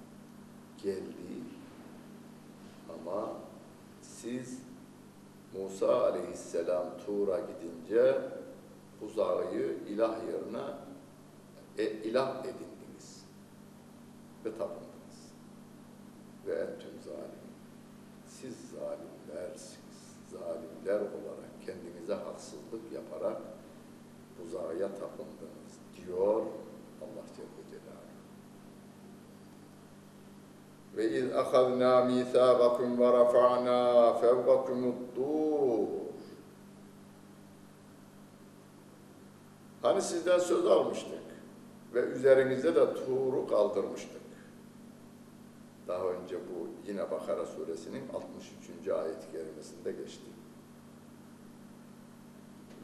Geldi 0.82 1.22
ama 3.00 3.32
siz 4.02 4.62
Musa 5.52 6.02
Aleyhisselam 6.02 6.86
Tur'a 7.06 7.38
gidince 7.40 8.22
uzağı 9.02 9.54
ilah 9.88 10.16
yerine 10.26 10.64
e, 11.78 11.92
ilah 11.92 12.44
edindiniz 12.44 13.24
ve 14.44 14.50
tapındınız. 14.58 14.92
Ve 16.46 16.54
entüm 16.54 17.00
zalim. 17.04 17.42
Siz 18.26 18.56
zalimlersiniz. 18.70 19.82
Zalimler 20.30 21.00
olarak 21.00 21.52
kendinize 21.66 22.14
haksızlık 22.14 22.92
yaparak 22.92 23.40
uzağa 24.46 24.72
tapındınız 24.78 25.72
diyor 25.96 26.46
Allah 27.02 27.24
Celle 27.36 27.68
Celaluhu. 27.70 28.01
Ve 30.96 31.10
iz 31.10 31.32
ahadna 31.32 32.04
mithaqakum 32.04 32.98
ve 32.98 33.12
rafa'na 33.12 34.12
fevqakumud-dur 34.14 36.02
Hani 39.82 40.02
sizden 40.02 40.38
söz 40.38 40.66
almıştık. 40.66 41.22
ve 41.94 42.00
üzerinize 42.00 42.74
de 42.74 42.94
Tur'u 42.94 43.46
kaldırmıştık. 43.46 44.22
Daha 45.88 46.04
önce 46.04 46.36
bu 46.36 46.68
yine 46.90 47.10
Bakara 47.10 47.46
suresinin 47.46 48.08
63. 48.08 48.88
ayet-i 48.88 49.32
kerimesinde 49.32 49.92
geçti. 49.92 50.24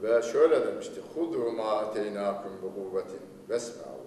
Ve 0.03 0.23
şöyle 0.23 0.66
demişti. 0.66 1.01
Ma 1.57 1.71
ateynakum 1.73 2.53
bi 2.62 2.75
kuvvetin 2.75 3.21
vesma'u. 3.49 4.05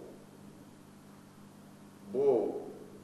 Bu 2.13 2.51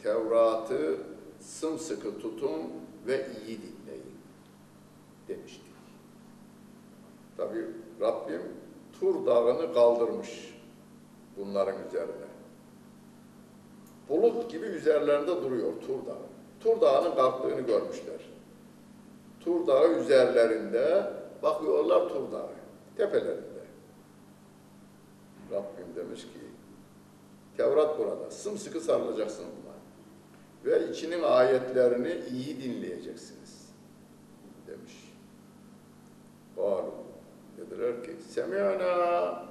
Tevrat'ı 0.03 0.97
sımsıkı 1.39 2.19
tutun 2.19 2.61
ve 3.07 3.27
iyi 3.47 3.57
dinleyin 3.61 4.17
demiştik. 5.27 5.67
Tabi 7.37 7.65
Rabbim 8.01 8.41
Tur 8.99 9.25
dağını 9.25 9.73
kaldırmış 9.73 10.59
bunların 11.37 11.87
üzerine. 11.87 12.27
Bulut 14.09 14.51
gibi 14.51 14.65
üzerlerinde 14.65 15.27
duruyor 15.27 15.73
Tur 15.87 16.05
Dağı. 16.05 16.17
Tur 16.59 16.81
Dağı'nın 16.81 17.15
kalktığını 17.15 17.61
görmüşler. 17.61 18.21
Tur 19.39 19.67
Dağı 19.67 19.93
üzerlerinde 19.93 21.13
bakıyorlar 21.43 22.09
Tur 22.09 22.31
Dağı 22.31 22.49
tepelerinde. 22.97 23.57
Rabbim 25.51 25.95
demiş 25.95 26.21
ki 26.21 26.39
Tevrat 27.57 27.99
burada. 27.99 28.31
Sımsıkı 28.31 28.79
sarılacaksın 28.79 29.45
buna. 29.45 29.66
Ve 30.67 30.89
içinin 30.89 31.23
ayetlerini 31.23 32.19
iyi 32.31 32.63
dinleyeceksiniz. 32.63 33.69
Demiş. 34.67 35.13
Oğlum 36.57 36.93
dediler 37.57 38.03
ki 38.03 38.15
Semiyona 38.29 39.43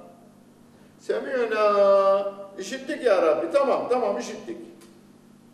Semiyona 0.99 2.33
işittik 2.59 3.03
ya 3.03 3.21
Rabbi. 3.21 3.51
Tamam 3.51 3.89
tamam 3.89 4.17
işittik. 4.17 4.57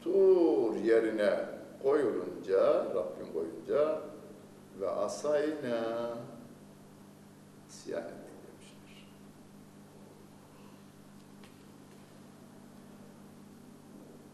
Tur 0.03 0.75
yerine 0.75 1.39
koyulunca 1.83 2.85
Rabbim 2.95 3.33
koyunca 3.33 4.01
ve 4.79 4.89
asayna 4.89 6.09
isyan 7.69 8.01
ettik 8.01 8.37
demişler. 8.47 9.05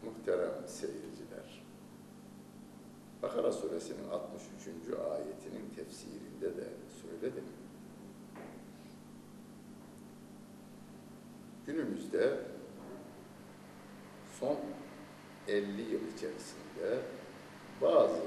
Muhterem 0.04 0.66
seyirciler, 0.66 1.09
Bakara 3.22 3.52
suresinin 3.52 4.08
63. 4.10 4.66
ayetinin 5.12 5.70
tefsirinde 5.76 6.56
de 6.56 6.68
söyledim. 7.02 7.44
Günümüzde 11.66 12.38
son 14.40 14.56
50 15.48 15.82
yıl 15.82 16.00
içerisinde 16.16 16.98
bazı 17.82 18.22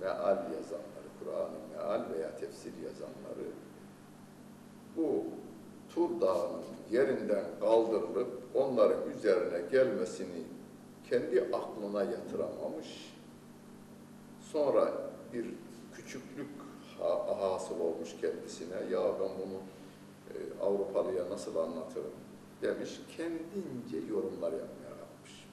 meal 0.00 0.36
yazanları, 0.36 1.08
Kur'an'ı 1.18 1.58
meal 1.76 2.14
veya 2.14 2.36
tefsir 2.36 2.72
yazanları 2.84 3.48
bu 4.96 5.24
Tur 5.94 6.20
Dağı'nın 6.20 6.64
yerinden 6.90 7.44
kaldırılıp 7.60 8.42
onların 8.54 9.10
üzerine 9.10 9.68
gelmesini 9.70 10.42
kendi 11.10 11.40
aklına 11.52 12.02
yatıramamış. 12.02 13.11
Sonra 14.52 14.92
bir 15.32 15.46
küçüklük 15.94 16.48
ha- 16.98 17.40
hasıl 17.40 17.80
olmuş 17.80 18.08
kendisine. 18.20 18.74
Ya 18.90 19.00
ben 19.20 19.28
bunu 19.38 19.58
e, 20.30 20.64
Avrupalıya 20.64 21.30
nasıl 21.30 21.56
anlatırım 21.56 22.12
demiş. 22.62 23.00
Kendince 23.16 24.12
yorumlar 24.14 24.52
yapmaya 24.52 24.90
kalkmış. 24.98 25.46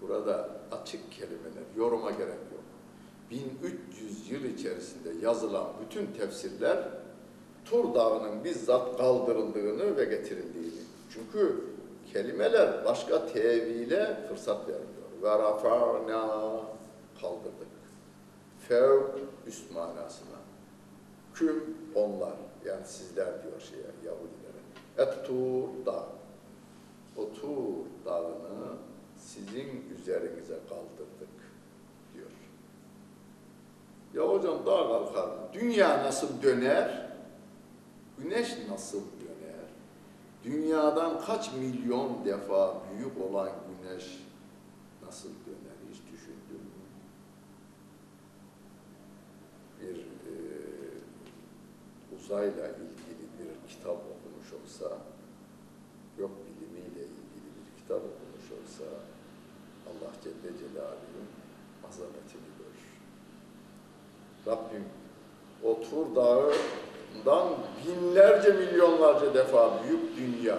Burada 0.00 0.50
açık 0.72 1.12
kelimeler, 1.12 1.64
yoruma 1.76 2.10
gerek 2.10 2.28
yok. 2.28 2.62
1300 3.30 4.30
yıl 4.30 4.44
içerisinde 4.44 5.08
yazılan 5.26 5.66
bütün 5.84 6.06
tefsirler 6.06 6.88
Tur 7.64 7.94
Dağı'nın 7.94 8.44
bizzat 8.44 8.96
kaldırıldığını 8.96 9.96
ve 9.96 10.04
getirildiğini. 10.04 10.82
Çünkü 11.14 11.64
kelimeler 12.12 12.84
başka 12.84 13.26
tevile 13.26 14.26
fırsat 14.28 14.68
vermiyor. 14.68 15.02
Ve 15.22 15.28
rafa'na 15.28 16.62
kaldırdık. 17.20 17.68
Fevk 18.68 19.18
üst 19.46 19.74
manasına. 19.74 20.38
Küm 21.34 21.76
onlar. 21.94 22.34
Yani 22.64 22.86
sizler 22.86 23.42
diyor 23.42 23.60
şeye 23.60 23.82
Yahudilere. 24.04 24.62
Et 24.98 25.26
Tur 25.26 25.86
Dağ. 25.86 26.06
O 27.16 27.32
Tur 27.32 27.84
Dağı'nı 28.04 28.76
sizin 29.16 29.94
üzerinize 29.98 30.58
kaldırdık 30.68 31.28
diyor. 32.14 32.30
Ya 34.14 34.32
hocam 34.32 34.66
dağ 34.66 34.88
kalkar. 34.88 35.30
Dünya 35.52 36.04
nasıl 36.04 36.42
döner? 36.42 37.12
Güneş 38.18 38.56
nasıl 38.70 39.00
döner? 39.00 39.32
Dünyadan 40.44 41.20
kaç 41.20 41.52
milyon 41.54 42.24
defa 42.24 42.74
büyük 42.90 43.20
olan 43.20 43.50
güneş 43.68 44.18
nasıl 45.06 45.28
döner? 45.28 45.76
Hiç 45.90 46.12
düşündün 46.12 46.62
mü? 46.64 46.82
Bir 49.80 49.96
e, 49.96 50.32
uzayla 52.32 52.68
ilgili 52.68 53.24
bir 53.38 53.68
kitap 53.68 53.96
okumuş 53.96 54.52
olsa, 54.62 54.96
yok 56.18 56.30
bilimiyle 56.46 57.00
ilgili 57.00 57.48
bir 57.56 57.82
kitap 57.82 57.98
okumuş 57.98 58.46
olsa, 58.58 58.84
Allah 59.86 60.12
Celle 60.24 60.58
Celaluhu'nun 60.58 61.28
azametini 61.88 62.50
görür. 62.58 62.88
Rabbim 64.46 64.84
o 65.64 65.80
Tur 65.80 66.16
Dağı'ndan 66.16 67.48
binlerce 67.86 68.52
milyonlarca 68.52 69.34
defa 69.34 69.82
büyük 69.82 70.16
dünya, 70.16 70.58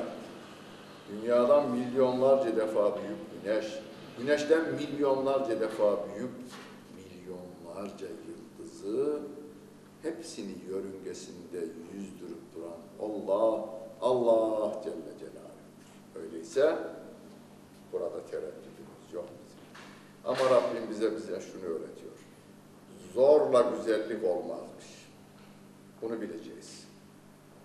dünyadan 1.11 1.69
milyonlarca 1.69 2.55
defa 2.55 2.95
büyük 2.95 3.43
güneş, 3.43 3.79
güneşten 4.19 4.73
milyonlarca 4.73 5.59
defa 5.59 5.97
büyük 6.07 6.31
milyonlarca 6.95 8.07
yıldızı 8.07 9.19
hepsini 10.03 10.55
yörüngesinde 10.69 11.59
yüzdürüp 11.95 12.55
duran 12.55 12.79
Allah, 12.99 13.65
Allah 14.01 14.81
Celle 14.83 15.17
Celaluhu'dur. 15.19 16.21
Öyleyse 16.21 16.77
burada 17.91 18.25
tereddütümüz 18.31 19.13
yok 19.13 19.25
bizim. 19.45 19.63
Ama 20.25 20.55
Rabbim 20.55 20.89
bize 20.89 21.15
bize 21.15 21.41
şunu 21.41 21.63
öğretiyor. 21.63 22.13
Zorla 23.13 23.61
güzellik 23.61 24.23
olmazmış. 24.23 25.09
Bunu 26.01 26.21
bileceğiz. 26.21 26.87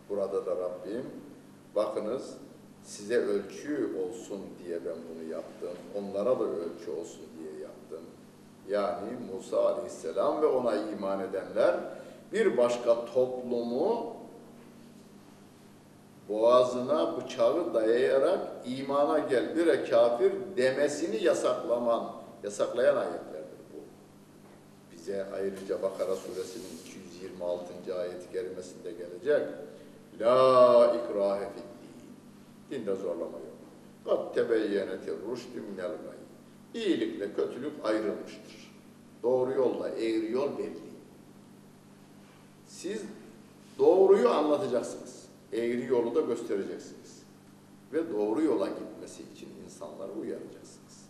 Burada 0.09 0.47
da 0.47 0.57
Rabbim 0.57 1.05
bakınız 1.75 2.35
size 2.85 3.17
ölçü 3.17 3.97
olsun 3.97 4.41
diye 4.65 4.85
ben 4.85 4.97
bunu 5.11 5.33
yaptım. 5.33 5.69
Onlara 5.99 6.41
da 6.41 6.45
ölçü 6.45 6.91
olsun 6.91 7.23
diye 7.39 7.63
yaptım. 7.63 8.01
Yani 8.69 9.11
Musa 9.33 9.67
Aleyhisselam 9.75 10.43
ve 10.43 10.47
ona 10.47 10.77
iman 10.77 11.21
edenler 11.21 11.75
bir 12.33 12.57
başka 12.57 13.05
toplumu 13.05 14.17
boğazına 16.29 17.17
bıçağı 17.17 17.75
dayayarak 17.75 18.41
imana 18.67 19.19
gel 19.19 19.57
bire 19.57 19.85
kafir 19.85 20.33
demesini 20.57 21.25
yasaklaman, 21.25 22.13
yasaklayan 22.43 22.97
ayetlerdir 22.97 23.59
bu. 23.75 23.79
Bize 24.93 25.27
ayrıca 25.35 25.83
Bakara 25.83 26.17
suresinin 26.17 26.79
226. 26.87 28.01
ayeti 28.01 28.33
kerimesinde 28.33 28.93
gelecek. 28.93 29.43
La 30.21 30.95
ikrahe 30.97 31.49
fid 31.51 31.63
din. 32.71 32.81
Dinde 32.81 32.95
zorlama 32.95 33.39
yok. 33.39 33.59
Kad 34.05 34.35
tebeyyenetir 34.35 35.15
rüştü 35.31 35.61
minel 35.61 35.89
gay. 35.89 36.19
İyilikle 36.83 37.33
kötülük 37.35 37.73
ayrılmıştır. 37.85 38.73
Doğru 39.23 39.53
yolla 39.53 39.89
eğri 39.89 40.33
yol 40.33 40.59
belli. 40.59 40.88
Siz 42.83 43.03
doğruyu 43.79 44.29
anlatacaksınız. 44.29 45.29
Eğri 45.53 45.87
yolu 45.87 46.15
da 46.15 46.21
göstereceksiniz. 46.21 47.23
Ve 47.93 48.13
doğru 48.13 48.43
yola 48.43 48.69
gitmesi 48.69 49.23
için 49.23 49.49
insanları 49.65 50.13
uyaracaksınız. 50.13 51.09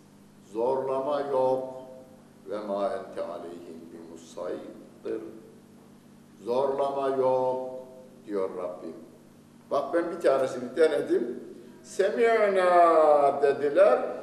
Zorlama 0.52 1.20
yok. 1.20 1.64
Ve 2.50 2.58
ma 2.58 2.84
ente 2.84 3.22
aleyhim 3.22 3.80
bi 3.92 4.12
musaydır. 4.12 5.22
Zorlama 6.44 7.08
yok 7.08 7.70
diyor 8.26 8.50
Rabbim. 8.56 8.96
Bak 9.70 9.94
ben 9.94 10.10
bir 10.10 10.20
tanesini 10.20 10.76
denedim. 10.76 11.40
Semiyona 11.82 13.42
dediler 13.42 14.16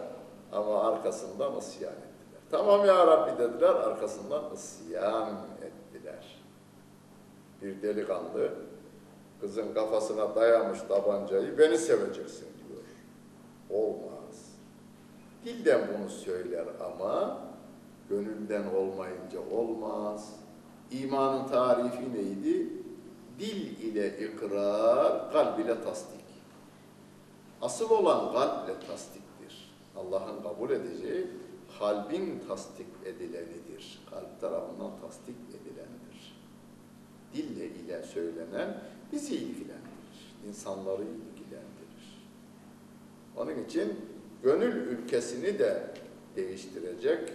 ama 0.51 0.83
arkasından 0.83 1.57
isyan 1.57 1.93
ettiler. 1.93 2.41
Tamam 2.51 2.85
ya 2.85 3.07
Rabbi 3.07 3.43
dediler 3.43 3.75
arkasından 3.75 4.43
ettiler. 4.53 5.54
Bir 7.65 7.81
delikanlı 7.81 8.53
kızın 9.41 9.73
kafasına 9.73 10.35
dayamış 10.35 10.79
tabancayı 10.81 11.57
beni 11.57 11.77
seveceksin 11.77 12.47
diyor. 12.57 12.83
Olmaz. 13.69 14.55
Dilden 15.45 15.81
bunu 15.87 16.09
söyler 16.09 16.65
ama 16.85 17.37
gönülden 18.09 18.63
olmayınca 18.75 19.39
olmaz. 19.51 20.33
İmanın 20.91 21.47
tarifi 21.47 22.13
neydi? 22.13 22.69
Dil 23.39 23.79
ile 23.79 24.19
ikrar, 24.19 25.31
kalb 25.31 25.59
ile 25.59 25.81
tasdik. 25.81 26.25
Asıl 27.61 27.89
olan 27.89 28.33
kalp 28.33 28.69
ile 28.69 28.87
tasdiktir. 28.87 29.75
Allah'ın 29.95 30.43
kabul 30.43 30.69
edeceği 30.69 31.27
kalbin 31.79 32.43
tasdik 32.47 32.87
edilenidir. 33.05 34.05
Kalp 34.09 34.41
tarafından 34.41 34.91
tasdik 35.01 35.35
edilendir 35.49 36.04
Dille 37.34 37.66
ile 37.66 38.02
söylenen 38.02 38.78
bizi 39.12 39.34
ilgilendirir. 39.34 39.80
insanları 40.48 41.02
ilgilendirir. 41.02 42.26
Onun 43.36 43.64
için 43.64 43.96
gönül 44.42 44.76
ülkesini 44.76 45.58
de 45.58 45.90
değiştirecek 46.36 47.32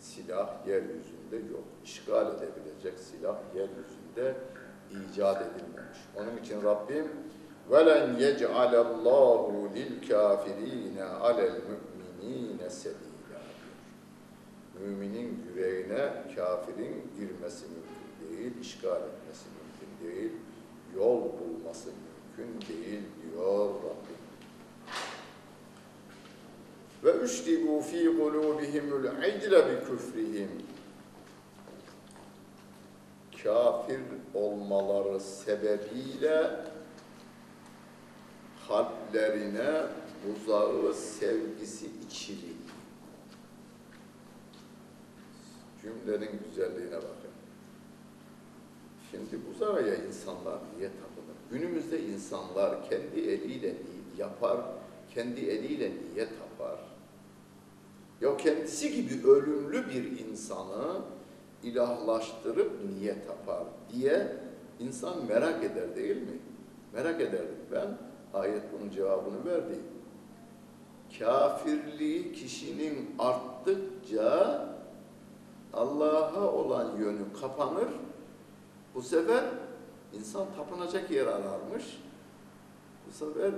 silah 0.00 0.66
yeryüzünde 0.66 1.36
yok. 1.36 1.64
İşgal 1.84 2.26
edebilecek 2.26 2.98
silah 2.98 3.36
yeryüzünde 3.54 4.36
icat 4.90 5.42
edilmemiş. 5.42 5.98
Onun 6.16 6.36
için 6.36 6.62
Rabbim 6.62 7.06
وَلَنْ 7.70 8.18
يَجْعَلَ 8.26 8.72
اللّٰهُ 8.86 9.42
لِلْكَافِر۪ينَ 9.76 10.98
عَلَى 11.24 11.44
الْمُؤْمِن۪ينَ 11.52 12.60
سَب۪يلًا 12.68 13.40
Müminin 14.80 15.44
yüreğine 15.48 16.12
kafirin 16.36 17.10
girmesi 17.18 17.64
mümkün 17.66 17.85
değil, 18.37 18.51
işgal 18.61 19.01
etmesi 19.01 19.45
mümkün 19.57 20.15
değil, 20.15 20.31
yol 20.95 21.21
bulması 21.21 21.89
mümkün 22.37 22.67
değil 22.67 23.01
diyor 23.21 23.69
Rabbim. 23.69 24.17
Ve 27.03 27.23
üşribu 27.23 27.81
fi 27.81 28.05
kulubihimul 28.05 29.03
icle 29.03 29.69
bi 29.69 29.85
küfrihim. 29.85 30.49
Kafir 33.43 33.99
olmaları 34.33 35.19
sebebiyle 35.19 36.51
kalplerine 38.67 39.83
buzağı 40.25 40.93
sevgisi 40.93 41.89
içirildi. 42.07 42.57
Cümlenin 45.81 46.39
güzelliğine 46.49 46.95
bakın. 46.95 47.16
Şimdi 49.11 49.41
buzağa 49.49 49.79
insanlar 49.79 50.59
niye 50.77 50.89
tapınır? 50.89 51.37
Günümüzde 51.51 52.03
insanlar 52.03 52.89
kendi 52.89 53.19
eliyle 53.19 53.73
yapar, 54.17 54.57
kendi 55.13 55.41
eliyle 55.41 55.91
niye 55.91 56.27
tapar? 56.27 56.79
Ya 58.21 58.37
kendisi 58.37 58.91
gibi 58.91 59.27
ölümlü 59.27 59.89
bir 59.89 60.19
insanı 60.19 61.01
ilahlaştırıp 61.63 62.71
niye 62.89 63.15
tapar 63.27 63.63
diye 63.93 64.35
insan 64.79 65.25
merak 65.25 65.63
eder 65.63 65.95
değil 65.95 66.17
mi? 66.17 66.39
Merak 66.93 67.21
ederdim 67.21 67.57
ben. 67.71 67.97
Ayet 68.33 68.63
bunun 68.73 68.89
cevabını 68.89 69.45
verdi. 69.45 69.75
Kafirliği 71.19 72.33
kişinin 72.33 73.15
arttıkça 73.19 74.65
Allah'a 75.73 76.51
olan 76.53 76.97
yönü 76.97 77.33
kapanır. 77.41 77.87
Bu 78.97 79.01
sefer 79.01 79.43
insan 80.13 80.45
tapınacak 80.55 81.11
yer 81.11 81.27
ararmış. 81.27 81.99
Bu 83.07 83.11
sefer 83.13 83.51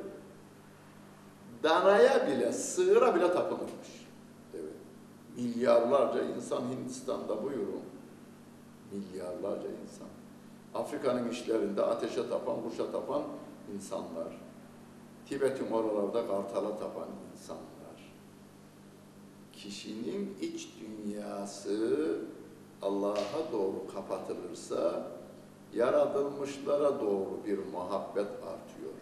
danaya 1.63 2.28
bile, 2.28 2.54
sığıra 2.54 3.15
bile 3.15 3.32
tapınırmış. 3.32 4.08
Evet. 4.54 4.73
Milyarlarca 5.36 6.23
insan 6.23 6.62
Hindistan'da 6.62 7.43
buyurun. 7.43 7.84
Milyarlarca 8.91 9.69
insan. 9.84 10.08
Afrika'nın 10.73 11.30
işlerinde 11.30 11.84
ateşe 11.84 12.30
tapan, 12.30 12.56
kuşa 12.69 12.91
tapan 12.91 13.23
insanlar. 13.75 14.41
Tibet'in 15.30 15.71
oralarda 15.71 16.28
kartala 16.28 16.78
tapan 16.80 17.08
insanlar. 17.34 18.13
Kişinin 19.54 20.38
iç 20.41 20.69
dünyası 20.82 22.17
Allah'a 22.82 23.52
doğru 23.52 23.88
kapatılırsa 23.93 25.18
yaratılmışlara 25.75 26.99
doğru 26.99 27.39
bir 27.45 27.58
muhabbet 27.58 28.27
artıyor. 28.27 28.93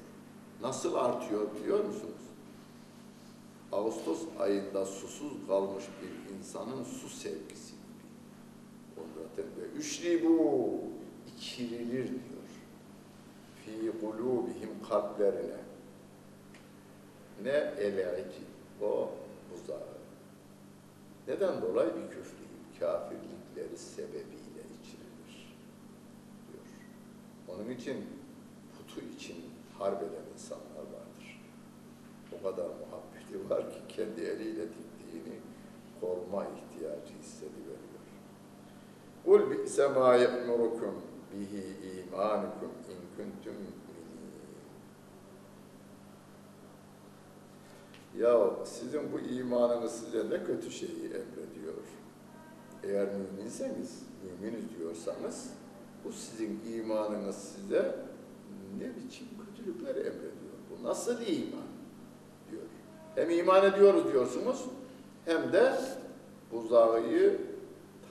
Nasıl 0.62 0.95
artıyor 0.95 1.47
biliyor 1.56 1.84
musunuz? 1.84 2.13
Ağustos 3.71 4.21
ayında 4.39 4.86
susuz 4.86 5.47
kalmış 5.47 5.84
bir 6.01 6.36
insanın 6.36 6.84
su 6.84 7.10
sevgisi 7.10 7.71
gibi. 7.71 8.12
Ondan 8.97 9.45
ve 9.58 9.80
üşribu 9.80 10.69
içirilir 11.38 12.08
diyor. 12.08 12.47
Fi 13.65 13.99
kulubihim 13.99 14.69
kalplerine. 14.89 15.58
Ne 17.43 17.73
eleki 17.80 18.43
o 18.82 19.10
buzağı. 19.51 19.97
Neden 21.27 21.62
dolayı 21.62 21.89
bir 21.89 22.15
küfreyim? 22.15 22.47
Kafirlikleri 22.80 23.77
sebebiyle 23.77 24.63
içirilir 24.82 25.56
diyor. 26.47 26.63
Onun 27.48 27.70
için 27.70 28.06
putu 28.78 29.06
için 29.16 29.36
harp 29.80 30.04
eden 30.04 30.34
insanlar 30.34 30.78
vardır. 30.78 31.42
O 32.34 32.44
kadar 32.44 32.66
muhabbeti 32.66 33.50
var 33.50 33.72
ki 33.72 33.80
kendi 33.90 34.22
eliyle 34.22 34.64
diktiğini 34.64 35.40
koruma 36.02 36.46
ihtiyacı 36.46 37.14
hissediveriyor. 37.22 37.78
Kul 39.26 39.52
bi'se 39.52 39.88
ma 39.88 40.16
ye'murukum 40.16 41.02
bihi 41.34 41.64
imanukum 42.00 42.72
in 42.90 43.18
kuntum 43.18 43.56
Ya 48.18 48.50
sizin 48.66 49.12
bu 49.14 49.20
imanınız 49.20 49.92
size 49.92 50.30
ne 50.30 50.44
kötü 50.44 50.72
şeyi 50.72 51.06
emrediyor. 51.06 51.84
Eğer 52.84 53.08
müminseniz, 53.16 54.04
müminiz 54.24 54.64
diyorsanız 54.80 55.54
bu 56.08 56.12
sizin 56.12 56.60
imanınız 56.74 57.36
size 57.36 57.96
ne 58.80 58.96
biçim 58.96 59.28
kötülükler 59.46 59.96
emrediyor. 59.96 60.58
Bu 60.70 60.88
nasıl 60.88 61.22
iman 61.22 61.67
diyor. 62.52 62.63
Hem 63.15 63.30
iman 63.30 63.65
ediyoruz 63.65 64.13
diyorsunuz 64.13 64.65
hem 65.26 65.54
de 65.54 65.74
buzağıyı 66.52 67.41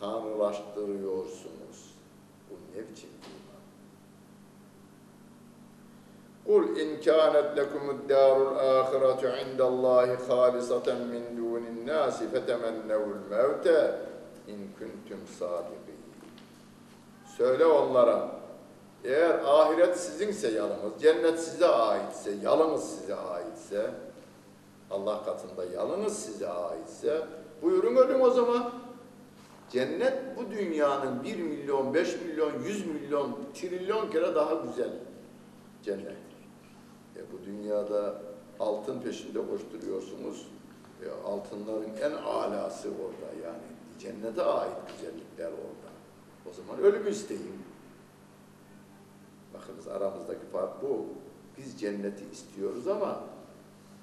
tanrılaştırıyorsunuz. 0.00 1.96
Bu 2.50 2.54
ne 2.74 2.90
biçim 2.90 3.10
iman? 3.10 3.62
Kul 6.46 6.76
in 6.76 7.00
kânet 7.00 7.56
lekumud 7.56 8.08
dârul 8.08 8.56
âhiretu 8.56 9.26
indallâhi 9.26 10.16
hâlisaten 10.28 10.98
min 11.06 11.36
dûnin 11.36 11.86
nâsi 11.86 12.30
fetemennevul 12.30 13.16
mevte 13.30 13.98
in 14.48 14.70
kuntum 14.78 15.26
sâdikîn. 15.38 15.85
Söyle 17.36 17.66
onlara, 17.66 18.28
eğer 19.04 19.38
ahiret 19.44 20.00
sizinse 20.00 20.50
yalnız, 20.50 21.02
cennet 21.02 21.40
size 21.40 21.66
aitse, 21.66 22.30
yalnız 22.42 22.84
size 22.84 23.14
aitse, 23.14 23.90
Allah 24.90 25.24
katında 25.24 25.64
yalnız 25.64 26.18
size 26.18 26.48
aitse, 26.48 27.26
buyurun 27.62 27.96
ölüm 27.96 28.20
o 28.20 28.30
zaman. 28.30 28.72
Cennet 29.70 30.36
bu 30.36 30.50
dünyanın 30.50 31.24
bir 31.24 31.36
milyon, 31.36 31.94
beş 31.94 32.20
milyon, 32.20 32.52
yüz 32.62 32.86
milyon, 32.86 33.38
trilyon 33.54 34.10
kere 34.10 34.34
daha 34.34 34.54
güzel 34.54 34.90
cennet. 35.82 36.16
E 37.16 37.20
bu 37.32 37.44
dünyada 37.46 38.14
altın 38.60 39.00
peşinde 39.00 39.38
koşturuyorsunuz. 39.50 40.46
E 41.04 41.28
altınların 41.28 41.90
en 42.02 42.12
alası 42.12 42.88
orada 42.88 43.46
yani. 43.46 43.62
Cennete 43.98 44.42
ait 44.42 44.76
güzellikler 44.88 45.46
orada. 45.46 45.85
O 46.50 46.54
zaman 46.54 46.78
ölüm 46.84 47.08
isteyin. 47.08 47.62
Bakınız 49.54 49.88
aramızdaki 49.88 50.46
fark 50.52 50.82
bu. 50.82 51.06
Biz 51.58 51.80
cenneti 51.80 52.24
istiyoruz 52.32 52.88
ama 52.88 53.20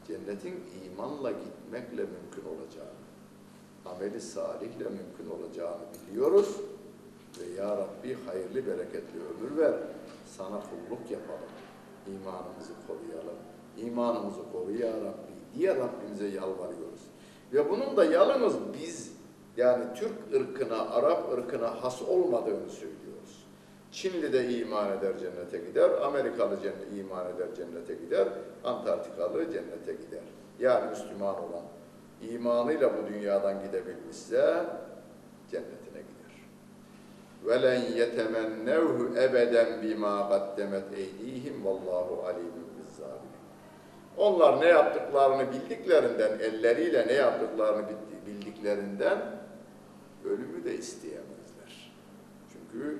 cennetin 0.07 0.63
imanla 0.85 1.31
gitmekle 1.31 2.01
mümkün 2.01 2.43
olacağını, 2.49 3.03
ameli 3.85 4.21
salihle 4.21 4.83
mümkün 4.83 5.29
olacağını 5.29 5.83
biliyoruz. 6.11 6.57
Ve 7.39 7.61
Ya 7.61 7.77
Rabbi 7.77 8.17
hayırlı 8.25 8.67
bereketli 8.67 9.19
ömür 9.19 9.57
ver, 9.57 9.73
sana 10.37 10.59
kulluk 10.61 11.11
yapalım 11.11 11.49
imanımızı 12.07 12.73
koruyalım. 12.87 13.39
İmanımızı 13.77 14.51
koru 14.51 14.71
ya 14.71 14.89
Rabbi 14.89 15.33
diye 15.55 15.75
Rabbimize 15.75 16.27
yalvarıyoruz. 16.27 17.01
Ve 17.53 17.69
bunun 17.69 17.97
da 17.97 18.05
yalnız 18.05 18.53
biz 18.81 19.12
yani 19.56 19.84
Türk 19.94 20.34
ırkına, 20.34 20.90
Arap 20.90 21.32
ırkına 21.32 21.84
has 21.84 22.02
olmadığını 22.02 22.70
söylüyoruz. 22.70 23.46
Çinli 23.92 24.32
de 24.32 24.48
iman 24.48 24.98
eder 24.98 25.18
cennete 25.18 25.58
gider, 25.58 25.90
Amerikalı 25.90 26.62
cennet, 26.62 26.98
iman 26.98 27.26
eder 27.26 27.54
cennete 27.56 27.94
gider, 27.94 28.28
Antarktikalı 28.64 29.52
cennete 29.52 29.92
gider. 29.92 30.22
Yani 30.58 30.90
Müslüman 30.90 31.34
olan 31.34 31.64
imanıyla 32.30 32.90
bu 32.92 33.12
dünyadan 33.12 33.62
gidebilmişse 33.62 34.64
cennetine 35.50 36.02
gider. 36.08 36.18
وَلَنْ 37.46 37.80
يَتَمَنَّوْهُ 38.00 39.24
ebeden 39.24 39.82
bima 39.82 40.20
قَدَّمَتْ 40.20 40.86
اَيْد۪يهِمْ 41.00 41.56
وَاللّٰهُ 41.64 42.08
عَلِيمٌ 42.26 42.56
بِالظَّالِمِينَ 42.74 43.38
Onlar 44.16 44.60
ne 44.60 44.66
yaptıklarını 44.66 45.52
bildiklerinden, 45.52 46.38
elleriyle 46.38 47.06
ne 47.06 47.12
yaptıklarını 47.12 47.84
bildiklerinden 48.26 49.18
ölümü 50.25 50.63
de 50.63 50.77
isteyemezler. 50.77 51.93
Çünkü 52.53 52.99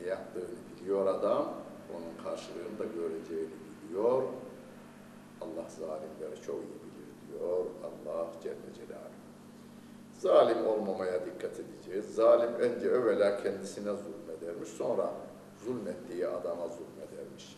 ne 0.00 0.06
yaptığını 0.06 0.44
biliyor 0.80 1.06
adam, 1.06 1.54
onun 1.94 2.24
karşılığını 2.24 2.78
da 2.78 2.84
göreceğini 2.84 3.54
biliyor. 3.88 4.22
Allah 5.40 5.68
zalimleri 5.68 6.42
çok 6.46 6.56
iyi 6.56 6.78
bilir 6.82 7.38
diyor 7.38 7.66
Allah 7.84 8.26
Celle 8.42 8.74
Celaluhu. 8.74 9.22
Zalim 10.18 10.66
olmamaya 10.66 11.26
dikkat 11.26 11.60
edeceğiz. 11.60 12.14
Zalim 12.14 12.54
önce 12.54 12.88
evvela 12.88 13.42
kendisine 13.42 13.92
zulmedermiş, 13.92 14.68
sonra 14.68 15.12
zulmettiği 15.64 16.26
adama 16.26 16.68
zulmedermiş. 16.68 17.56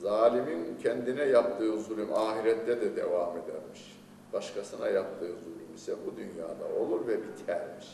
Zalimin 0.00 0.78
kendine 0.82 1.22
yaptığı 1.22 1.80
zulüm 1.80 2.14
ahirette 2.14 2.80
de 2.80 2.96
devam 2.96 3.36
edermiş. 3.36 3.96
Başkasına 4.32 4.88
yaptığı 4.88 5.26
zulüm 5.26 5.55
ise 5.76 5.96
bu 6.06 6.16
dünyada 6.16 6.64
olur 6.80 7.06
ve 7.06 7.18
bitermiş. 7.22 7.86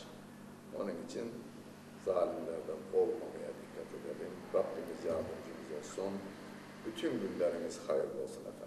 Onun 0.80 0.94
için 1.06 1.26
zalimlerden 2.04 2.80
olmamaya 2.94 3.50
dikkat 3.60 3.88
edelim. 3.98 4.32
Rabbimiz 4.54 5.04
yardımcımız 5.06 5.68
olsun. 5.78 6.12
Bütün 6.86 7.10
günleriniz 7.20 7.80
hayırlı 7.88 8.22
olsun 8.22 8.40
efendim. 8.40 8.61